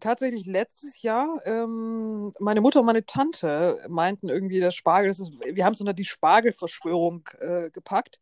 [0.00, 5.32] tatsächlich letztes Jahr ähm, meine Mutter und meine Tante meinten irgendwie, dass Spargel, das ist,
[5.40, 8.20] wir haben es unter die Spargelverschwörung äh, gepackt.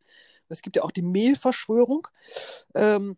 [0.48, 2.08] Es gibt ja auch die Mehlverschwörung.
[2.74, 3.16] Ähm,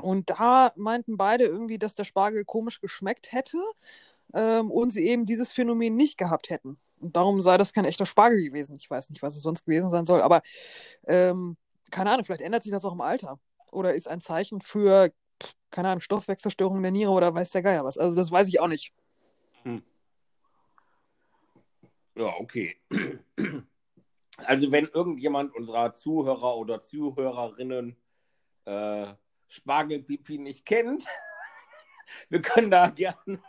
[0.00, 3.58] und da meinten beide irgendwie, dass der Spargel komisch geschmeckt hätte
[4.32, 6.78] ähm, und sie eben dieses Phänomen nicht gehabt hätten.
[7.00, 8.76] Und darum sei das kein echter Spargel gewesen.
[8.76, 10.42] Ich weiß nicht, was es sonst gewesen sein soll, aber
[11.06, 11.56] ähm,
[11.90, 13.38] keine Ahnung, vielleicht ändert sich das auch im Alter.
[13.70, 15.12] Oder ist ein Zeichen für,
[15.70, 17.98] keine Ahnung, Stoffwechselstörungen der Niere oder weiß der Geier was.
[17.98, 18.92] Also das weiß ich auch nicht.
[19.62, 19.82] Hm.
[22.14, 22.76] Ja, okay.
[24.44, 27.96] Also wenn irgendjemand unserer Zuhörer oder Zuhörerinnen
[28.66, 29.06] äh,
[29.48, 31.06] Spargelpipi nicht kennt,
[32.28, 33.42] wir können da gerne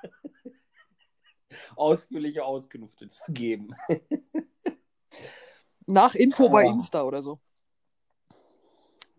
[1.76, 3.76] ausführliche Auskünfte zu geben.
[5.86, 6.70] Nach Info bei Oh.
[6.70, 7.40] Insta oder so.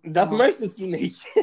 [0.03, 0.37] Das Ja.
[0.37, 1.24] möchtest du nicht.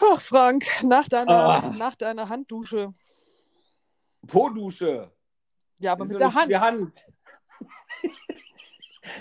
[0.00, 1.70] Ach, Frank, nach deiner, Ah.
[1.70, 2.92] nach deiner Handdusche.
[4.26, 5.10] Po-Dusche.
[5.78, 6.50] Ja, aber Das mit der Hand.
[6.50, 7.04] Die Hand.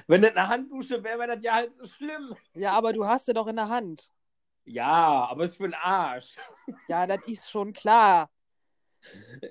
[0.08, 2.36] Wenn das eine Handdusche wäre, wäre das ja halt so schlimm.
[2.54, 4.12] Ja, aber du hast sie doch in der Hand.
[4.66, 6.36] Ja, aber es ist für den Arsch.
[6.88, 8.30] Ja, das ist schon klar.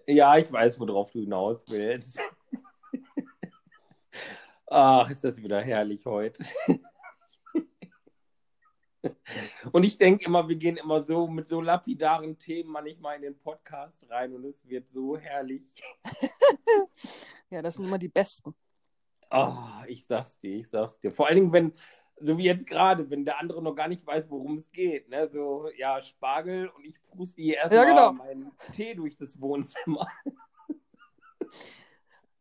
[0.07, 2.19] Ja, ich weiß, worauf du hinaus willst.
[4.67, 6.43] Ach, ist das wieder herrlich heute.
[9.73, 13.39] Und ich denke immer, wir gehen immer so mit so lapidaren Themen manchmal in den
[13.39, 15.63] Podcast rein und es wird so herrlich.
[17.51, 18.55] Ja, das sind immer die besten.
[19.31, 19.57] Oh,
[19.89, 21.11] ich sag's dir, ich sag's dir.
[21.11, 21.73] Vor allen Dingen, wenn,
[22.25, 25.09] so wie jetzt gerade, wenn der andere noch gar nicht weiß, worum es geht.
[25.09, 25.29] Ne?
[25.29, 28.13] So, ja, Spargel und ich puste hier erstmal Ja, genau.
[28.13, 30.07] meinen Tee durch das Wohnzimmer.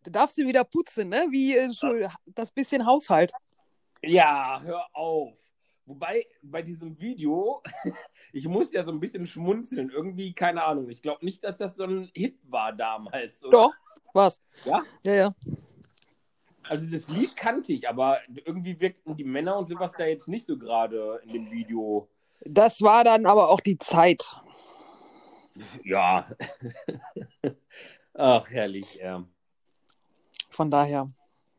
[0.04, 1.28] Du darfst sie wieder putzen, ne?
[1.30, 1.70] Wie äh,
[2.26, 3.32] das bisschen Haushalt.
[4.02, 5.38] Ja, hör auf.
[5.86, 7.62] Wobei bei diesem Video,
[8.34, 9.92] ich muss ja so ein bisschen schmunzeln.
[9.92, 10.90] Irgendwie, keine Ahnung.
[10.90, 13.44] Ich glaube nicht, dass das so ein Hit war damals.
[13.44, 13.52] Oder?
[13.52, 13.74] Doch,
[14.14, 14.42] was?
[14.66, 14.82] Ja?
[15.04, 15.36] Ja, ja.
[16.72, 20.48] Also das Lied kannte ich, aber irgendwie wirkten die Männer und sowas da jetzt nicht
[20.48, 22.08] so gerade in dem Video.
[22.46, 24.38] Das war dann aber auch die Zeit.
[25.84, 26.30] Ja.
[28.14, 28.96] Ach, herrlich.
[28.96, 29.28] Ja.
[30.50, 31.12] Von daher.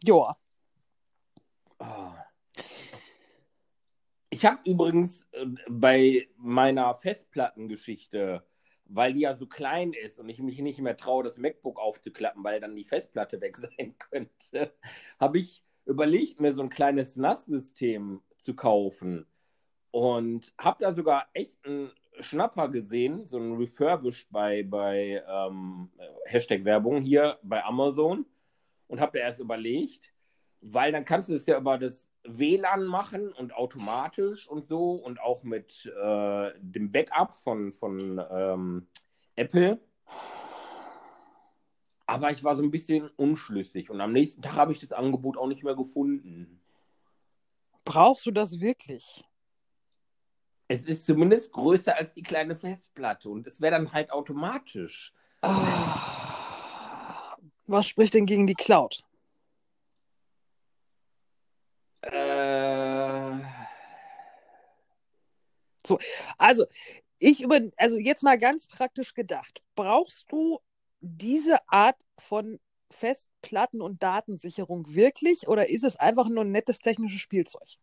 [0.02, 0.38] Joa.
[1.78, 2.14] Ah.
[4.30, 8.42] Ich habe übrigens äh, bei meiner Festplattengeschichte,
[8.94, 12.44] weil die ja so klein ist und ich mich nicht mehr traue, das MacBook aufzuklappen,
[12.44, 14.74] weil dann die Festplatte weg sein könnte,
[15.18, 19.26] habe ich überlegt, mir so ein kleines NAS-System zu kaufen.
[19.90, 21.90] Und habe da sogar echt einen
[22.20, 25.90] Schnapper gesehen, so ein Refurbished bei, bei ähm,
[26.26, 28.26] Hashtag Werbung hier bei Amazon.
[28.88, 30.12] Und habe da erst überlegt,
[30.60, 35.20] weil dann kannst du es ja über das WLAN machen und automatisch und so und
[35.20, 38.86] auch mit äh, dem Backup von, von ähm,
[39.36, 39.80] Apple.
[42.06, 45.36] Aber ich war so ein bisschen unschlüssig und am nächsten Tag habe ich das Angebot
[45.36, 46.60] auch nicht mehr gefunden.
[47.84, 49.24] Brauchst du das wirklich?
[50.68, 55.12] Es ist zumindest größer als die kleine Festplatte und es wäre dann halt automatisch.
[55.42, 57.36] Ah.
[57.66, 59.04] Was spricht denn gegen die Cloud?
[66.38, 66.64] Also,
[67.18, 69.62] ich über, also jetzt mal ganz praktisch gedacht.
[69.74, 70.60] Brauchst du
[71.00, 72.58] diese Art von
[72.90, 77.78] Festplatten- und Datensicherung wirklich oder ist es einfach nur ein nettes technisches Spielzeug?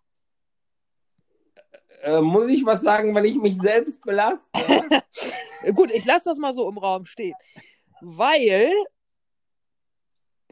[2.02, 4.50] äh, muss ich was sagen, wenn ich mich selbst belaste?
[5.64, 7.36] Äh, Gut, ich lasse das mal so im Raum stehen.
[8.02, 8.72] Weil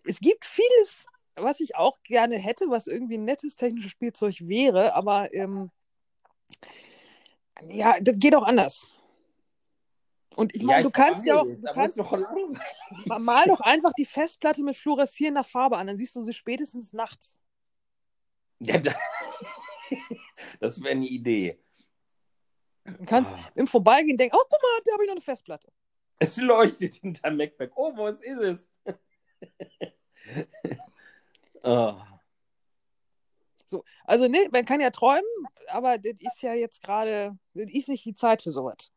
[0.03, 4.93] es gibt vieles, was ich auch gerne hätte, was irgendwie ein nettes technisches Spielzeug wäre,
[4.95, 5.71] aber ähm,
[7.65, 8.91] ja, das geht auch anders.
[10.35, 12.11] Und ich meine, du kannst ja auch, du kannst, doch
[13.19, 17.39] mal doch einfach die Festplatte mit fluoreszierender Farbe an, dann siehst du sie spätestens nachts.
[18.59, 18.93] Ja, da,
[20.59, 21.59] das wäre eine Idee.
[22.85, 23.51] Du kannst Ah.
[23.55, 25.71] im Vorbeigehen denken, oh, guck mal, da habe ich noch eine Festplatte.
[26.19, 27.71] Es leuchtet hinter MacBook.
[27.75, 28.69] Oh, was ist es?
[31.63, 32.16] Ah.
[33.67, 35.23] So, also ne, man kann ja träumen,
[35.67, 38.91] aber das ist ja jetzt gerade, das ist nicht die Zeit für sowas.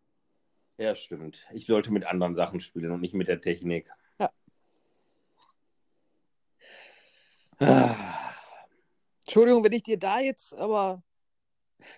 [0.78, 1.38] Ja, stimmt.
[1.52, 3.88] Ich sollte mit anderen Sachen spielen und nicht mit der Technik.
[4.18, 4.30] Ja.
[7.60, 8.34] Ah.
[9.24, 11.02] Entschuldigung, wenn ich dir da jetzt, aber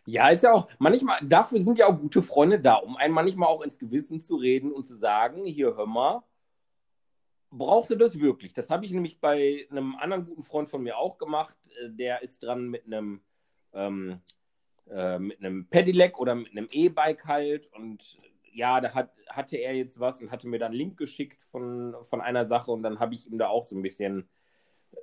[0.06, 3.48] Ja, ist ja auch, manchmal, dafür sind ja auch gute Freunde da, um einen manchmal
[3.48, 6.22] auch ins Gewissen zu reden und zu sagen, hier, hör mal,
[7.52, 8.54] brauchst du das wirklich?
[8.54, 11.56] Das habe ich nämlich bei einem anderen guten Freund von mir auch gemacht.
[11.80, 13.20] Äh, Der ist dran mit einem,
[13.74, 14.20] ähm,
[14.90, 18.02] äh, mit einem Pedelec oder mit einem E-Bike halt und
[18.54, 21.94] ja, da hat, hatte er jetzt was und hatte mir dann einen Link geschickt von,
[22.02, 24.28] von einer Sache und dann habe ich ihm da auch so ein bisschen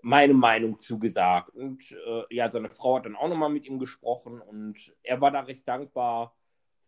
[0.01, 1.55] meine Meinung zugesagt.
[1.55, 5.31] Und äh, ja, seine Frau hat dann auch nochmal mit ihm gesprochen und er war
[5.31, 6.35] da recht dankbar,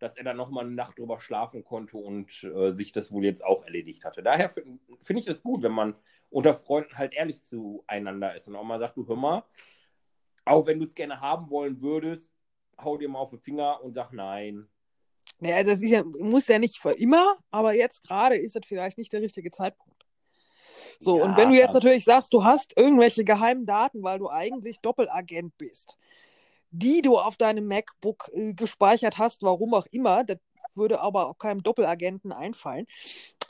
[0.02, 3.46] dass er dann nochmal eine Nacht drüber schlafen konnte und äh, sich das wohl jetzt
[3.46, 4.24] auch erledigt hatte.
[4.24, 5.96] Daher finde find ich das gut, wenn man
[6.32, 9.44] unter Freunden halt ehrlich zueinander ist und auch mal sagt, du hör mal,
[10.44, 12.28] auch wenn du es gerne haben wollen würdest,
[12.80, 14.68] hau dir mal auf den Finger und sag nein.
[15.40, 18.98] Naja, das ist ja, muss ja nicht für immer, aber jetzt gerade ist es vielleicht
[18.98, 20.04] nicht der richtige Zeitpunkt.
[20.98, 21.26] So, Ja.
[21.26, 25.56] und wenn du jetzt natürlich sagst, du hast irgendwelche geheimen Daten, weil du eigentlich Doppelagent
[25.60, 26.00] bist,
[26.72, 30.38] die du auf deinem MacBook äh, gespeichert hast, warum auch immer, das
[30.76, 32.88] würde aber auch keinem Doppelagenten einfallen.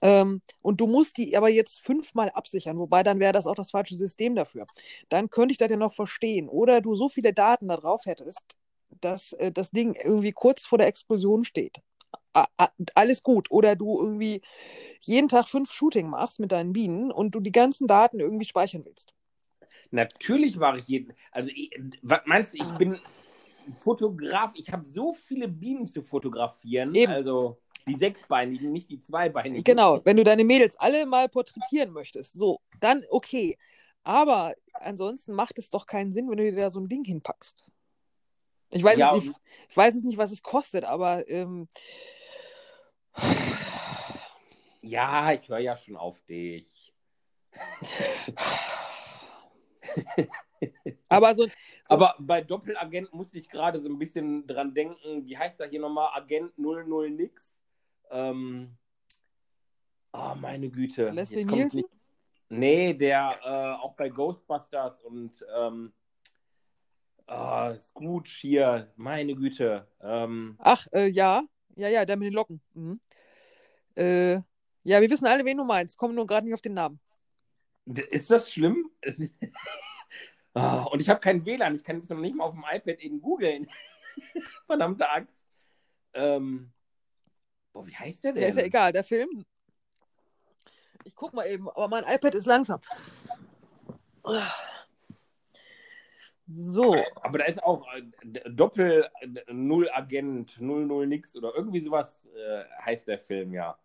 [0.01, 3.71] Ähm, und du musst die aber jetzt fünfmal absichern, wobei dann wäre das auch das
[3.71, 4.65] falsche System dafür.
[5.09, 6.49] Dann könnte ich das ja noch verstehen.
[6.49, 8.57] Oder du so viele Daten da drauf hättest,
[9.01, 11.81] dass äh, das Ding irgendwie kurz vor der Explosion steht.
[12.33, 12.47] A
[12.95, 13.51] alles gut.
[13.51, 14.41] Oder du irgendwie
[15.01, 18.85] jeden Tag fünf Shooting machst mit deinen Bienen und du die ganzen Daten irgendwie speichern
[18.85, 19.13] willst.
[19.89, 21.13] Natürlich war ich jeden.
[21.31, 21.71] Also, ich,
[22.01, 22.99] was meinst du, ich bin
[23.83, 26.93] Fotograf, ich habe so viele Bienen zu fotografieren.
[26.95, 27.11] Eben.
[27.11, 27.57] Also
[27.87, 29.63] die sechsbeinigen, nicht die zweibeinigen.
[29.63, 33.57] Genau, wenn du deine Mädels alle mal porträtieren möchtest, so, dann okay.
[34.03, 37.69] Aber ansonsten macht es doch keinen Sinn, wenn du dir da so ein Ding hinpackst.
[38.69, 39.35] Ich weiß, Ja, es, nicht,
[39.69, 41.67] ich weiß es nicht, was es kostet, aber ähm,
[44.81, 46.93] Ja, ich höre ja schon auf dich.
[51.09, 51.51] aber so, so
[51.89, 55.79] Aber bei Doppelagent musste ich gerade so ein bisschen dran denken, wie heißt er hier
[55.81, 56.09] nochmal?
[56.13, 57.57] Agent 00 nix.
[58.09, 58.75] Ähm,
[60.13, 61.09] oh, meine Güte.
[61.09, 61.77] Leslie Nielsen?
[61.77, 61.89] nicht-
[62.49, 65.93] Nee, der äh, auch bei Ghostbusters und ähm,
[67.25, 69.87] ah, Scrooge hier, meine Güte.
[70.01, 71.43] Ähm, ach, äh, ja,
[71.77, 72.61] ja, ja, der mit den Locken.
[72.73, 72.99] Mhm.
[73.95, 74.33] Äh,
[74.83, 76.99] ja, wir wissen alle, wen du meinst, kommen nur gerade nicht auf den Namen.
[77.85, 78.89] Ist das schlimm?
[79.01, 79.19] Es.
[80.53, 82.99] Ah, und ich habe kein WLAN, ich kann das noch nicht mal auf dem iPad
[82.99, 83.69] eben googeln.
[84.67, 85.33] Verdammte Axt.
[86.13, 86.73] Ähm,
[87.71, 88.41] boah, wie heißt der denn?
[88.41, 89.45] Ja, ist ja egal, der Film.
[91.05, 92.81] Ich guck mal eben, aber mein iPad ist langsam.
[96.57, 99.09] So, Aber da ist auch äh, Doppel
[99.49, 103.77] Null Agent, Null Null nix oder irgendwie sowas äh, heißt der Film ja.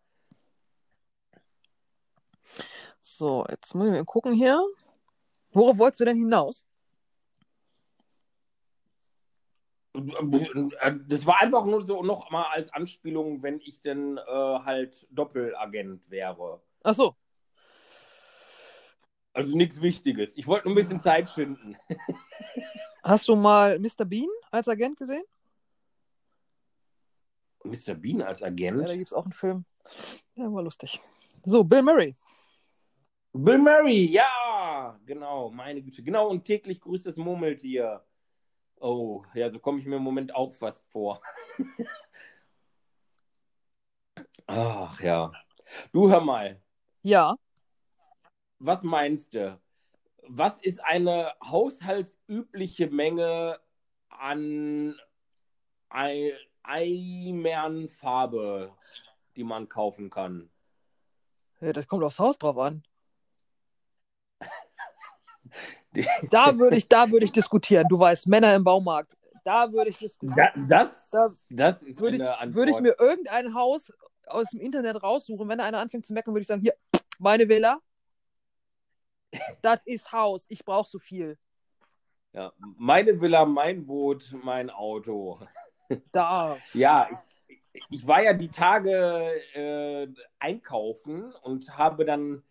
[3.08, 4.60] So, jetzt müssen wir gucken hier.
[5.52, 6.66] Worauf wolltest du denn hinaus?
[9.94, 16.10] Das war einfach nur so noch mal als Anspielung, wenn ich denn äh, halt Doppelagent
[16.10, 16.60] wäre.
[16.82, 17.16] Ach so,
[19.32, 20.36] Also nichts Wichtiges.
[20.36, 21.76] Ich wollte nur ein bisschen Zeit schinden.
[23.02, 24.04] hast du mal Mr.
[24.04, 25.24] Bean als Agent gesehen?
[27.64, 27.94] Mr.
[27.94, 28.88] Bean als Ja, da Agent?
[28.88, 29.64] gibt es auch einen Film.
[30.34, 31.00] Ja, war lustig.
[31.44, 32.16] So, Bill Murray.
[33.36, 36.02] Bill Murray, ja, genau, meine Güte.
[36.02, 38.04] Genau, und täglich grüßt das Murmeltier.
[38.80, 41.20] Oh, ja, so komme ich mir im Moment auch fast vor.
[44.46, 45.32] Ach ja.
[45.92, 46.60] Du hör mal,
[47.02, 47.34] Ja,
[48.58, 49.60] was meinst du?
[50.28, 53.58] Was ist eine haushaltsübliche Menge
[54.08, 54.96] an
[55.88, 56.32] Ei-
[56.62, 58.72] Eimern Farbe,
[59.36, 60.50] die man kaufen kann?
[61.60, 62.82] Ja, das kommt aufs Haus drauf an.
[66.30, 67.86] Da würde ich, da würde ich diskutieren.
[67.88, 69.16] Du weißt, Männer im Baumarkt.
[69.44, 70.68] Da würde ich diskutieren.
[70.68, 72.54] Da, das, Da das ist Würde eine ich, Antwort.
[72.54, 73.92] würde ich mir irgendein Haus
[74.26, 76.74] aus dem Internet raussuchen, wenn da einer anfängt zu meckern, würde ich sagen, hier,
[77.18, 77.80] meine Villa.
[79.62, 80.46] Das ist Haus.
[80.48, 81.38] Ich brauche so viel.
[82.32, 85.40] Ja, meine Villa, mein Boot, mein Auto.
[86.12, 86.58] Da.
[86.74, 87.08] Ja,
[87.72, 92.42] ich, ich war ja die Tage äh, einkaufen und habe dann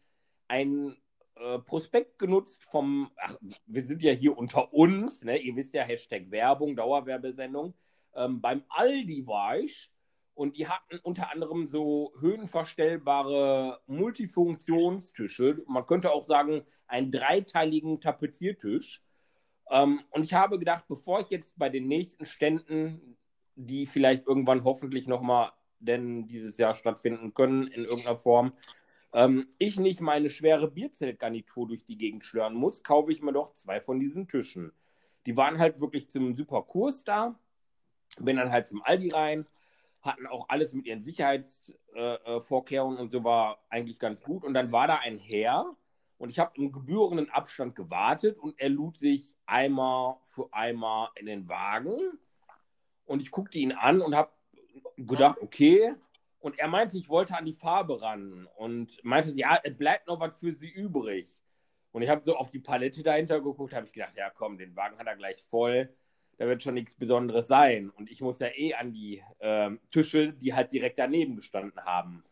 [0.48, 0.96] ein
[1.36, 5.38] äh, Prospekt genutzt vom, ach, wir sind ja hier unter uns, ne?
[5.38, 7.74] ihr wisst ja, Hashtag Werbung, Dauerwerbesendung.
[8.16, 9.92] Ähm, beim Aldi war ich
[10.34, 15.64] und die hatten unter anderem so höhenverstellbare Multifunktionstische.
[15.68, 19.02] Man könnte auch sagen, einen dreiteiligen Tapeziertisch.
[19.70, 23.18] Ähm, und ich habe gedacht, bevor ich jetzt bei den nächsten Ständen,
[23.56, 28.54] die vielleicht irgendwann hoffentlich nochmal denn dieses Jahr stattfinden können in irgendeiner Form,
[29.16, 33.54] ähm, ich nicht meine schwere Bierzeltgarnitur durch die Gegend schlören muss, kaufe ich mir doch
[33.54, 34.74] zwei von diesen Tischen.
[35.26, 37.40] Die waren halt wirklich zum super Kurs da.
[38.20, 39.46] Bin dann halt zum Aldi rein,
[40.02, 44.44] hatten auch alles mit ihren Sicherheitsvorkehrungen äh, und so war eigentlich ganz gut.
[44.44, 45.74] Und dann war da ein Herr
[46.18, 51.26] und ich habe im gebührenden Abstand gewartet und er lud sich einmal für einmal in
[51.26, 51.98] den Wagen.
[53.06, 54.32] Und ich guckte ihn an und habe
[54.98, 55.96] gedacht, okay.
[56.40, 60.20] Und er meinte, ich wollte an die Farbe ran und meinte, ja, es bleibt noch
[60.20, 61.30] was für sie übrig.
[61.92, 64.76] Und ich habe so auf die Palette dahinter geguckt, habe ich gedacht, ja komm, den
[64.76, 65.96] Wagen hat er gleich voll.
[66.38, 67.90] Da wird schon nichts Besonderes sein.
[67.90, 72.24] Und ich muss ja eh an die ähm, Tische, die halt direkt daneben gestanden haben.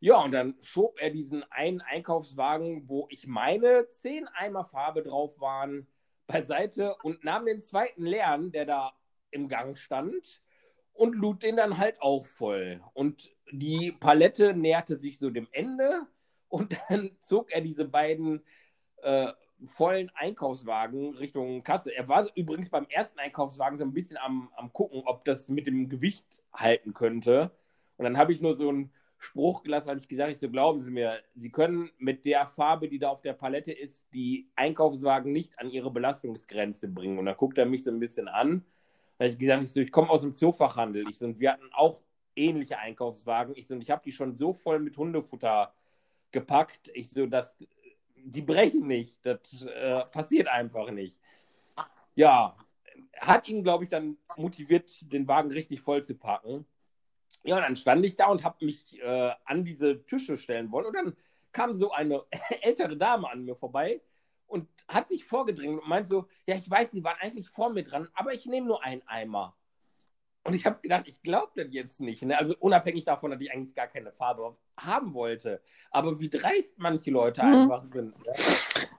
[0.00, 5.38] Ja, und dann schob er diesen einen Einkaufswagen, wo ich meine zehn Eimer Farbe drauf
[5.38, 5.86] waren,
[6.26, 8.92] beiseite und nahm den zweiten leeren, der da
[9.30, 10.41] im Gang stand,
[10.92, 12.80] und lud den dann halt auch voll.
[12.94, 16.02] Und die Palette näherte sich so dem Ende
[16.48, 18.42] und dann zog er diese beiden
[19.02, 19.32] äh,
[19.66, 21.94] vollen Einkaufswagen Richtung Kasse.
[21.94, 25.66] Er war übrigens beim ersten Einkaufswagen so ein bisschen am, am gucken, ob das mit
[25.66, 27.50] dem Gewicht halten könnte.
[27.96, 30.82] Und dann habe ich nur so einen Spruch gelassen, habe ich gesagt, ich so glauben
[30.82, 35.32] Sie mir, Sie können mit der Farbe, die da auf der Palette ist, die Einkaufswagen
[35.32, 37.18] nicht an ihre Belastungsgrenze bringen.
[37.18, 38.64] Und dann guckt er mich so ein bisschen an.
[39.22, 41.08] Habe ich gesagt, ich, so, ich komme aus dem Zoofachhandel.
[41.08, 42.00] Ich so, und wir hatten auch
[42.34, 43.54] ähnliche Einkaufswagen.
[43.56, 45.72] Ich so, und ich habe die schon so voll mit Hundefutter
[46.32, 46.90] gepackt.
[46.92, 47.56] Ich so, dass
[48.16, 49.24] die brechen nicht.
[49.24, 51.16] Das äh, passiert einfach nicht.
[52.16, 52.56] Ja,
[53.20, 56.66] hat ihn, glaube ich, dann motiviert, den Wagen richtig voll zu packen.
[57.44, 60.86] Ja, und dann stand ich da und habe mich äh, an diese Tische stellen wollen.
[60.86, 61.16] Und dann
[61.52, 62.24] kam so eine
[62.62, 64.00] ältere Dame an mir vorbei
[64.88, 68.08] hat sich vorgedrängt und meint so, ja, ich weiß, die waren eigentlich vor mir dran,
[68.14, 69.56] aber ich nehme nur einen Eimer.
[70.44, 72.22] Und ich habe gedacht, ich glaube das jetzt nicht.
[72.22, 72.36] Ne?
[72.36, 75.62] Also unabhängig davon, dass ich eigentlich gar keine Farbe haben wollte.
[75.90, 77.54] Aber wie dreist manche Leute mhm.
[77.54, 78.18] einfach sind.
[78.18, 78.32] Ne?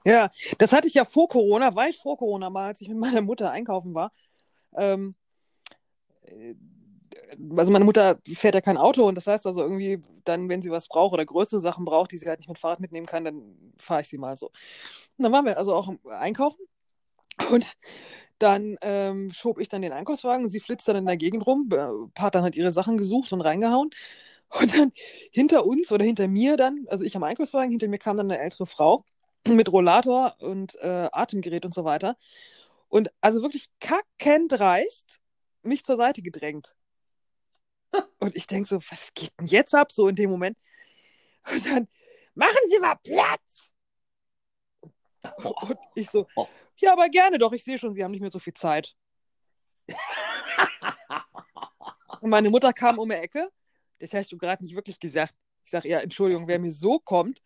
[0.06, 3.20] Ja, das hatte ich ja vor Corona, weit vor Corona mal, als ich mit meiner
[3.20, 4.12] Mutter einkaufen war.
[4.74, 5.14] Ähm,
[6.22, 6.54] äh,
[7.56, 10.70] also meine Mutter fährt ja kein Auto und das heißt also irgendwie dann, wenn sie
[10.70, 13.72] was braucht oder größere Sachen braucht, die sie halt nicht mit Fahrrad mitnehmen kann, dann
[13.78, 14.48] fahre ich sie mal so.
[15.16, 16.66] Und dann waren wir also auch einkaufen
[17.50, 17.66] und
[18.38, 21.68] dann ähm, schob ich dann den Einkaufswagen, sie flitzt dann in der Gegend rum,
[22.18, 23.90] hat dann halt ihre Sachen gesucht und reingehauen.
[24.60, 24.92] Und dann
[25.32, 28.40] hinter uns oder hinter mir dann, also ich am Einkaufswagen, hinter mir kam dann eine
[28.40, 29.04] ältere Frau
[29.48, 32.16] mit Rollator und äh, Atemgerät und so weiter.
[32.88, 35.20] Und also wirklich kackend dreist
[35.62, 36.74] mich zur Seite gedrängt.
[38.18, 40.56] Und ich denke so, was geht denn jetzt ab, so in dem Moment?
[41.50, 41.88] Und dann,
[42.34, 43.70] machen Sie mal Platz!
[45.42, 46.26] Und ich so,
[46.76, 48.94] ja, aber gerne doch, ich sehe schon, Sie haben nicht mehr so viel Zeit.
[52.20, 53.50] Und meine Mutter kam um die Ecke.
[53.98, 55.34] Das hast du gerade nicht wirklich gesagt.
[55.62, 57.40] Ich sage, ja, Entschuldigung, wer mir so kommt.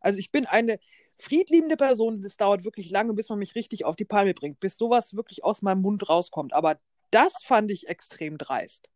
[0.00, 0.78] Also ich bin eine
[1.18, 2.20] friedliebende Person.
[2.22, 5.44] Das dauert wirklich lange, bis man mich richtig auf die Palme bringt, bis sowas wirklich
[5.44, 6.52] aus meinem Mund rauskommt.
[6.52, 6.80] Aber
[7.10, 8.90] das fand ich extrem dreist.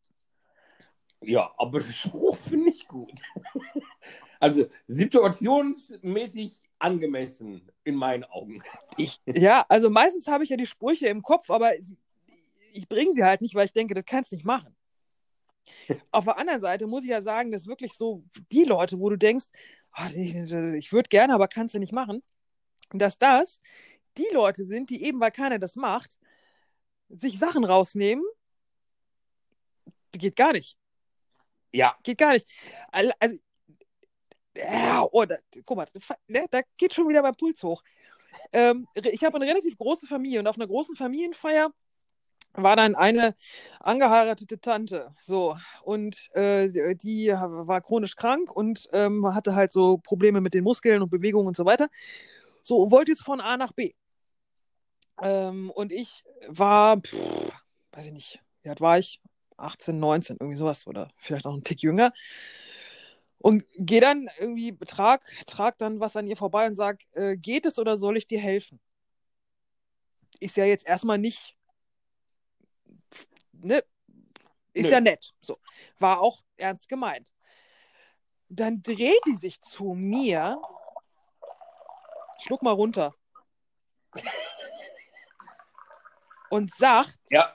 [1.27, 3.21] Ja, aber der Spruch finde ich gut.
[4.41, 8.63] Also situationsmäßig angemessen in meinen Augen.
[8.97, 11.73] Ich, ja, also meistens habe ich ja die Sprüche im Kopf, aber
[12.73, 14.77] ich bringe sie halt nicht, weil ich denke, das kannst du nicht machen.
[16.11, 19.17] Auf der anderen Seite muss ich ja sagen, dass wirklich so die Leute, wo du
[19.17, 19.47] denkst,
[19.97, 22.23] oh, ich, ich würde gerne, aber kannst du nicht machen,
[22.93, 23.61] dass das
[24.17, 26.19] die Leute sind, die eben, weil keiner das macht,
[27.09, 28.25] sich Sachen rausnehmen,
[30.13, 30.77] geht gar nicht.
[31.75, 31.97] Ja.
[32.05, 32.47] Geht gar nicht.
[32.93, 33.39] Also,
[34.57, 35.87] ja, oh, da, guck mal,
[36.29, 37.83] ne, da geht schon wieder mein Puls hoch.
[38.53, 41.73] Ähm, ich habe eine relativ große Familie und auf einer großen Familienfeier
[42.53, 43.35] war dann eine
[43.81, 45.13] angeheiratete Tante.
[45.21, 50.63] So, und äh, die war chronisch krank und ähm, hatte halt so Probleme mit den
[50.63, 51.89] Muskeln und Bewegungen und so weiter.
[52.63, 53.95] So, und wollte jetzt von A nach B.
[55.21, 57.51] Ähm, und ich war, pff,
[57.91, 59.21] weiß ich nicht, wie alt war ich?
[59.57, 62.13] 18, 19, irgendwie sowas oder vielleicht auch ein Tick jünger.
[63.39, 67.67] Und gehe dann irgendwie, trag, trag dann was an ihr vorbei und sag, äh, geht
[67.67, 68.81] es oder soll ich dir helfen?
[70.41, 71.57] Ist ja jetzt erstmal nicht,
[73.53, 73.85] ne?
[74.73, 74.91] Ist Nö.
[74.91, 75.33] ja nett.
[75.41, 75.59] So.
[75.99, 77.33] War auch ernst gemeint.
[78.49, 80.61] Dann dreht die sich zu mir.
[82.41, 83.15] Schluck mal runter.
[86.51, 87.55] Und sagt, ja.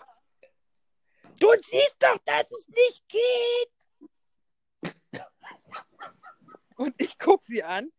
[1.39, 3.71] Du siehst doch, dass es nicht geht.
[6.75, 7.91] Und ich gucke sie an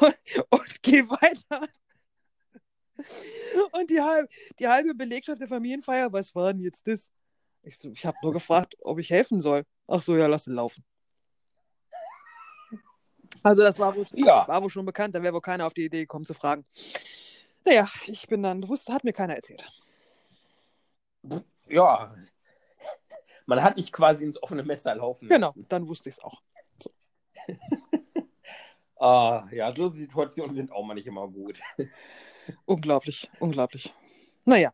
[0.00, 0.16] und,
[0.50, 1.66] und gehe weiter.
[3.72, 7.10] Und die, halb, die halbe Belegschaft der Familienfeier, was war denn jetzt das?
[7.62, 9.64] Ich, so, ich habe nur gefragt, ob ich helfen soll.
[9.86, 10.84] Ach so, ja, lass ihn laufen.
[13.42, 14.48] Also das war wohl, ja.
[14.48, 16.64] war wohl schon bekannt, da wäre wohl keiner auf die Idee gekommen zu fragen.
[17.66, 19.83] Naja, ich bin dann, wusste, hat mir keiner erzählt
[21.68, 22.14] ja,
[23.46, 25.66] man hat dich quasi ins offene Messer laufen Genau, lassen.
[25.68, 26.42] dann wusste ich es auch.
[26.82, 26.90] So.
[28.96, 31.60] ah, ja, so Situationen sind auch mal nicht immer gut.
[32.66, 33.92] unglaublich, unglaublich.
[34.44, 34.72] Naja,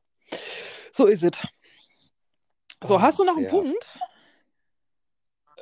[0.93, 1.47] so ist es.
[2.83, 3.51] So, Ach, hast du noch einen ja.
[3.51, 3.99] Punkt?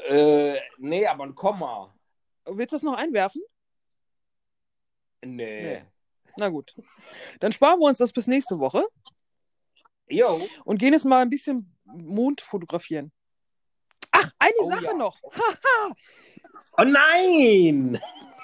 [0.08, 1.94] Äh, nee, aber ein Komma.
[2.44, 3.42] Willst du das noch einwerfen?
[5.22, 5.62] Nee.
[5.62, 5.84] nee.
[6.36, 6.74] Na gut.
[7.40, 8.86] Dann sparen wir uns das bis nächste Woche.
[10.10, 10.40] Jo.
[10.64, 13.12] Und gehen jetzt mal ein bisschen Mond fotografieren.
[14.10, 14.94] Ach, eine oh, Sache ja.
[14.94, 15.20] noch.
[16.78, 18.00] oh nein!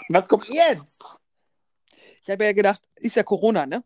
[0.09, 1.03] Was kommt jetzt?
[2.23, 3.85] Ich habe ja gedacht, ist ja Corona, ne?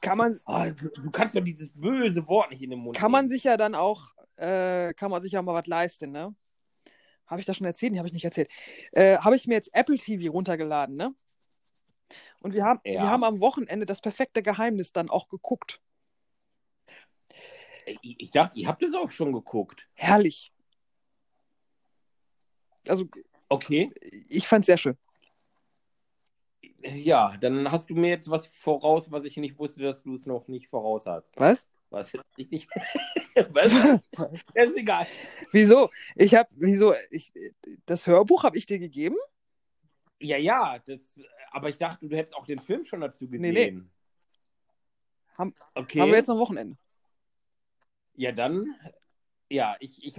[0.00, 3.24] kann man, Ah, du, kannst doch dieses böse Wort nicht in den Mund kann man
[3.24, 3.30] nehmen.
[3.30, 6.34] sich ja dann auch, äh, kann man sich ja mal was leisten, ne?
[7.26, 7.92] Habe ich das schon erzählt?
[7.92, 8.52] Nee, habe ich nicht erzählt.
[8.92, 11.12] Äh, habe ich mir jetzt Apple TV runtergeladen, ne?
[12.40, 13.02] Und wir haben, Ja.
[13.02, 15.80] wir haben am Wochenende das perfekte Geheimnis dann auch geguckt.
[17.86, 19.86] Ich, ich dachte, ihr habt es auch schon geguckt.
[19.94, 20.52] Herrlich.
[22.88, 23.06] Also,
[23.48, 23.92] Okay.
[24.28, 24.96] ich fand's sehr schön.
[26.82, 30.26] Ja, dann hast du mir jetzt was voraus, was ich nicht wusste, dass du es
[30.26, 31.38] noch nicht voraus hast.
[31.38, 31.72] Was?
[31.90, 32.68] Was jetzt richtig?
[33.50, 33.72] was?
[34.54, 35.06] ist egal.
[35.52, 35.90] Wieso?
[36.16, 36.94] Ich habe, wieso?
[37.10, 37.32] Ich,
[37.86, 39.16] das Hörbuch habe ich dir gegeben?
[40.20, 41.00] Ja, ja, das,
[41.50, 43.76] aber ich dachte, du hättest auch den Film schon dazu Nee, gesehen.
[43.78, 43.82] nee.
[45.38, 46.00] Haben- okay.
[46.00, 46.76] Haben wir jetzt am Wochenende.
[48.16, 48.74] Ja, dann,
[49.48, 50.18] ja, ich, ich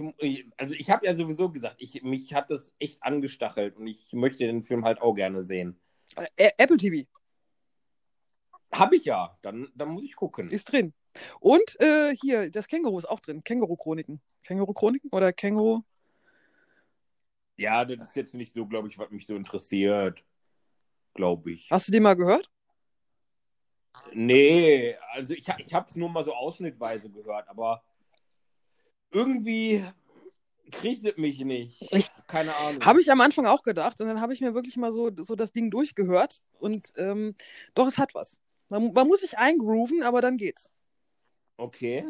[0.56, 4.46] also ich habe ja sowieso gesagt, ich, mich hat das echt angestachelt und ich möchte
[4.46, 5.78] den Film halt auch gerne sehen.
[6.36, 7.08] Äh, Apple TV
[8.72, 10.50] Habe ich ja, dann, dann muss ich gucken.
[10.50, 10.94] ist drin.
[11.40, 13.42] Und äh, hier, das Känguru ist auch drin.
[13.42, 14.20] Känguru-Chroniken.
[14.44, 15.82] Känguru-Chroniken oder Känguru?
[17.56, 20.24] Ja, das ist jetzt nicht so, glaube ich, was mich so interessiert.
[21.14, 21.68] Glaube ich.
[21.70, 22.48] Hast du die mal gehört?
[24.12, 27.82] Nee, also ich, ich habe es nur mal so ausschnittweise gehört, aber
[29.10, 29.84] irgendwie
[30.70, 31.80] kriegt es mich nicht.
[31.92, 32.84] Ich- Keine Ahnung.
[32.84, 34.00] Habe ich am Anfang auch gedacht.
[34.00, 36.42] Und dann habe ich mir wirklich mal so, so das Ding durchgehört.
[36.58, 37.34] Und ähm,
[37.74, 38.38] doch, es hat was.
[38.68, 40.70] Man, man muss sich eingrooven, aber dann geht's.
[41.56, 42.04] Okay.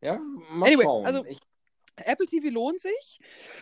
[0.00, 0.18] Ja,
[0.50, 1.06] mal Anyway, schauen.
[1.06, 1.38] also- ich,
[1.96, 3.20] Apple TV lohnt sich.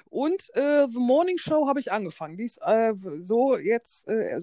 [0.09, 2.39] Und äh, The Morning Show habe ich angefangen.
[2.39, 4.41] Die ist äh, so jetzt äh,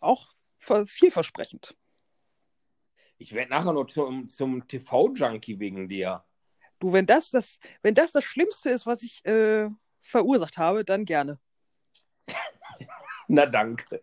[0.00, 1.76] auch ver- vielversprechend.
[3.18, 6.24] ich werde nachher noch zum, zum TV-Junkie wegen dir.
[6.78, 9.68] Du, wenn das das, wenn das das Schlimmste ist, was ich äh,
[10.00, 11.38] verursacht habe, dann gerne.
[13.30, 14.00] Na danke.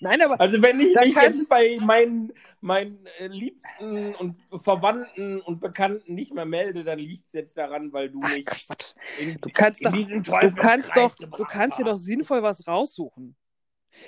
[0.00, 2.32] Nein, aber Also wenn ich mich jetzt bei meinen,
[2.62, 7.92] meinen äh, Liebsten und Verwandten und Bekannten nicht mehr melde, dann liegt es jetzt daran,
[7.92, 8.94] weil du ach mich Quatsch.
[9.20, 12.66] in, Du kannst in doch- diesen Du kannst doch, du kannst dir doch sinnvoll was
[12.66, 13.36] raussuchen.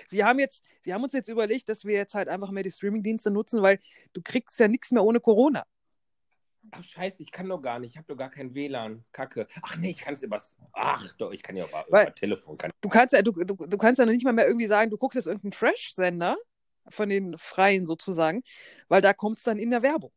[0.08, 2.70] Wir haben jetzt, wir haben uns jetzt überlegt, dass wir jetzt halt einfach mehr die
[2.70, 3.80] Streamingdienste nutzen, weil
[4.14, 5.66] du kriegst ja nichts mehr ohne Corona.
[6.70, 7.92] Ach scheiße, ich kann doch gar nicht.
[7.92, 9.04] Ich habe doch gar kein WLAN.
[9.12, 9.46] Kacke.
[9.62, 10.56] Ach nee, ich kann es übers.
[10.72, 12.58] Ach doch, ich kann ja über, Weil- über Telefon.
[12.58, 12.70] Kann...
[12.80, 14.98] Du kannst ja, du, du, du kannst ja noch nicht mal mehr irgendwie sagen, du
[14.98, 16.36] guckst jetzt irgendeinen Trash-Sender
[16.88, 18.42] von den Freien sozusagen,
[18.88, 20.12] weil da kommt es dann in der Werbung.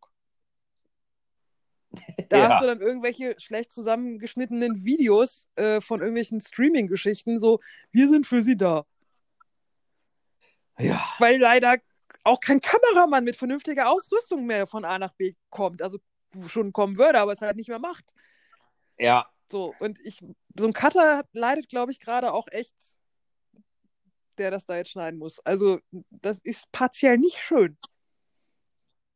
[2.29, 2.49] Da Ja.
[2.49, 7.59] hast du dann irgendwelche schlecht zusammengeschnittenen Videos äh, von irgendwelchen Streaming-Geschichten, so,
[7.91, 8.85] wir sind für sie da.
[10.79, 11.03] Ja.
[11.19, 11.75] weil leider
[12.23, 15.81] auch kein Kameramann mit vernünftiger Ausrüstung mehr von A nach B kommt.
[15.81, 15.99] Also
[16.47, 18.13] schon kommen würde, aber es halt nicht mehr macht.
[18.97, 19.27] Ja.
[19.51, 20.19] So, und ich,
[20.57, 22.97] so ein Cutter leidet, glaube ich, gerade auch echt,
[24.37, 25.39] der das da jetzt schneiden muss.
[25.39, 25.79] Also,
[26.09, 27.77] das ist partiell nicht schön.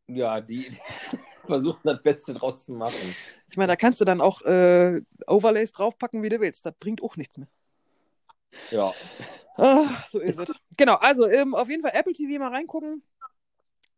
[0.08, 0.78] Ja, die
[1.46, 3.16] versuchen das Beste draus zu machen.
[3.50, 6.66] Ich meine, da kannst du dann auch äh, Overlays draufpacken, wie du willst.
[6.66, 7.48] Das bringt auch nichts mehr.
[8.72, 8.92] Ja.
[9.58, 10.52] Ah, so ist es.
[10.78, 13.04] Genau, also ähm, auf jeden Fall Apple TV mal reingucken.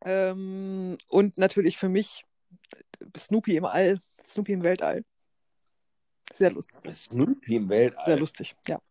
[0.06, 2.24] Ähm, und natürlich für mich
[3.16, 5.04] Snoopy im All, Snoopy im Weltall.
[6.34, 6.80] Sehr lustig.
[6.94, 8.06] Snoopy im Weltall.
[8.06, 8.82] Sehr lustig, ja.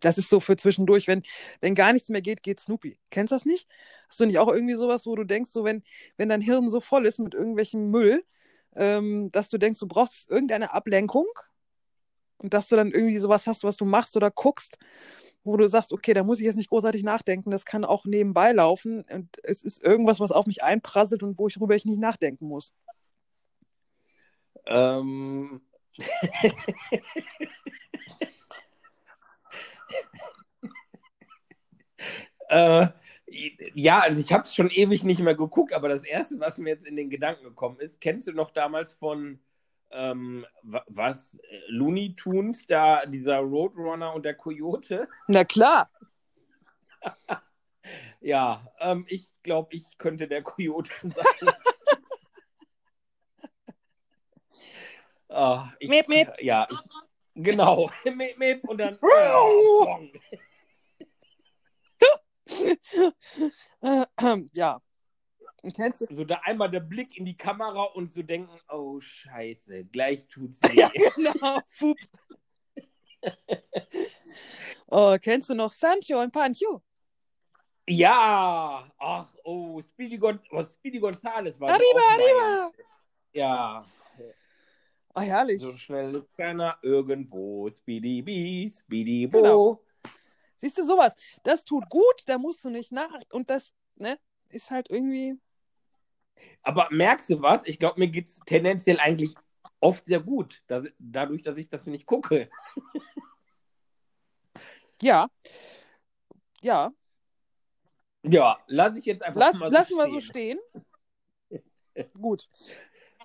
[0.00, 1.22] Das ist so für zwischendurch, wenn,
[1.60, 2.98] wenn gar nichts mehr geht, geht Snoopy.
[3.10, 3.68] Kennst du das nicht?
[4.08, 5.82] Hast du nicht auch irgendwie sowas, wo du denkst, so wenn,
[6.16, 8.24] wenn dein Hirn so voll ist mit irgendwelchem Müll,
[8.76, 11.26] ähm, dass du denkst, du brauchst irgendeine Ablenkung
[12.38, 14.78] und dass du dann irgendwie sowas hast, was du machst oder guckst,
[15.44, 18.52] wo du sagst, okay, da muss ich jetzt nicht großartig nachdenken, das kann auch nebenbei
[18.52, 22.00] laufen und es ist irgendwas, was auf mich einprasselt und wo ich, worüber ich nicht
[22.00, 22.72] nachdenken muss.
[24.66, 25.60] Ähm.
[32.48, 32.88] äh,
[33.74, 36.70] ja, also ich habe es schon ewig nicht mehr geguckt, aber das erste, was mir
[36.70, 39.40] jetzt in den Gedanken gekommen ist, kennst du noch damals von
[39.98, 45.08] ähm, wa- was äh, Looney Tunes, da dieser Roadrunner und der Coyote?
[45.28, 45.90] Na klar.
[48.20, 51.54] Ja, ähm, ich glaube, ich könnte der Coyote sein.
[55.28, 56.28] Ah, ich, Miep, miep.
[56.40, 56.78] Ja, ich,
[57.34, 57.90] genau.
[58.04, 58.98] miep, miep, und dann.
[58.98, 60.10] Bong.
[64.52, 64.80] ja.
[65.74, 66.14] Kennst du?
[66.14, 70.60] so da einmal der Blick in die Kamera und so denken: Oh, Scheiße, gleich tut's
[70.74, 71.10] Ja, weh.
[71.16, 71.60] genau.
[71.66, 71.96] Fup.
[74.86, 76.82] oh, kennst du noch Sancho und Pancho?
[77.88, 82.72] Ja, ach, oh, Speedy, Gon oh, Speedy Gonzales war Arriba, arriba.
[83.32, 83.84] Ja,
[85.18, 85.60] Oh, herrlich.
[85.60, 87.68] so schnell ist keiner irgendwo.
[87.70, 89.38] Speedy B, Speedy Bo.
[89.38, 89.84] Genau.
[90.56, 91.16] Siehst du sowas?
[91.42, 93.20] Das tut gut, da musst du nicht nach.
[93.32, 95.34] Und das ne, ist halt irgendwie.
[96.62, 97.66] Aber merkst du was?
[97.66, 99.34] Ich glaube, mir geht es tendenziell eigentlich
[99.80, 102.50] oft sehr gut, dass, dadurch, dass ich das nicht gucke.
[105.00, 105.30] Ja.
[106.60, 106.92] Ja.
[108.24, 110.58] Ja, lasse ich jetzt einfach Lass, mal lassen so wir so stehen.
[112.20, 112.48] Gut.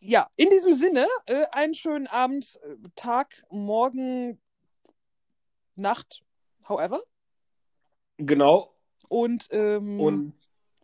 [0.02, 4.40] Ja, in diesem Sinne, äh, einen schönen Abend, äh, Tag, Morgen,
[5.76, 6.24] Nacht,
[6.68, 7.02] however.
[8.18, 8.76] Genau.
[9.08, 10.34] Und, ähm, Und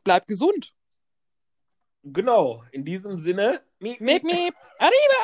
[0.03, 0.73] bleibt gesund.
[2.03, 3.61] Genau, in diesem Sinne.
[3.79, 4.55] miep, Miep, miep.
[4.77, 5.17] Arriba!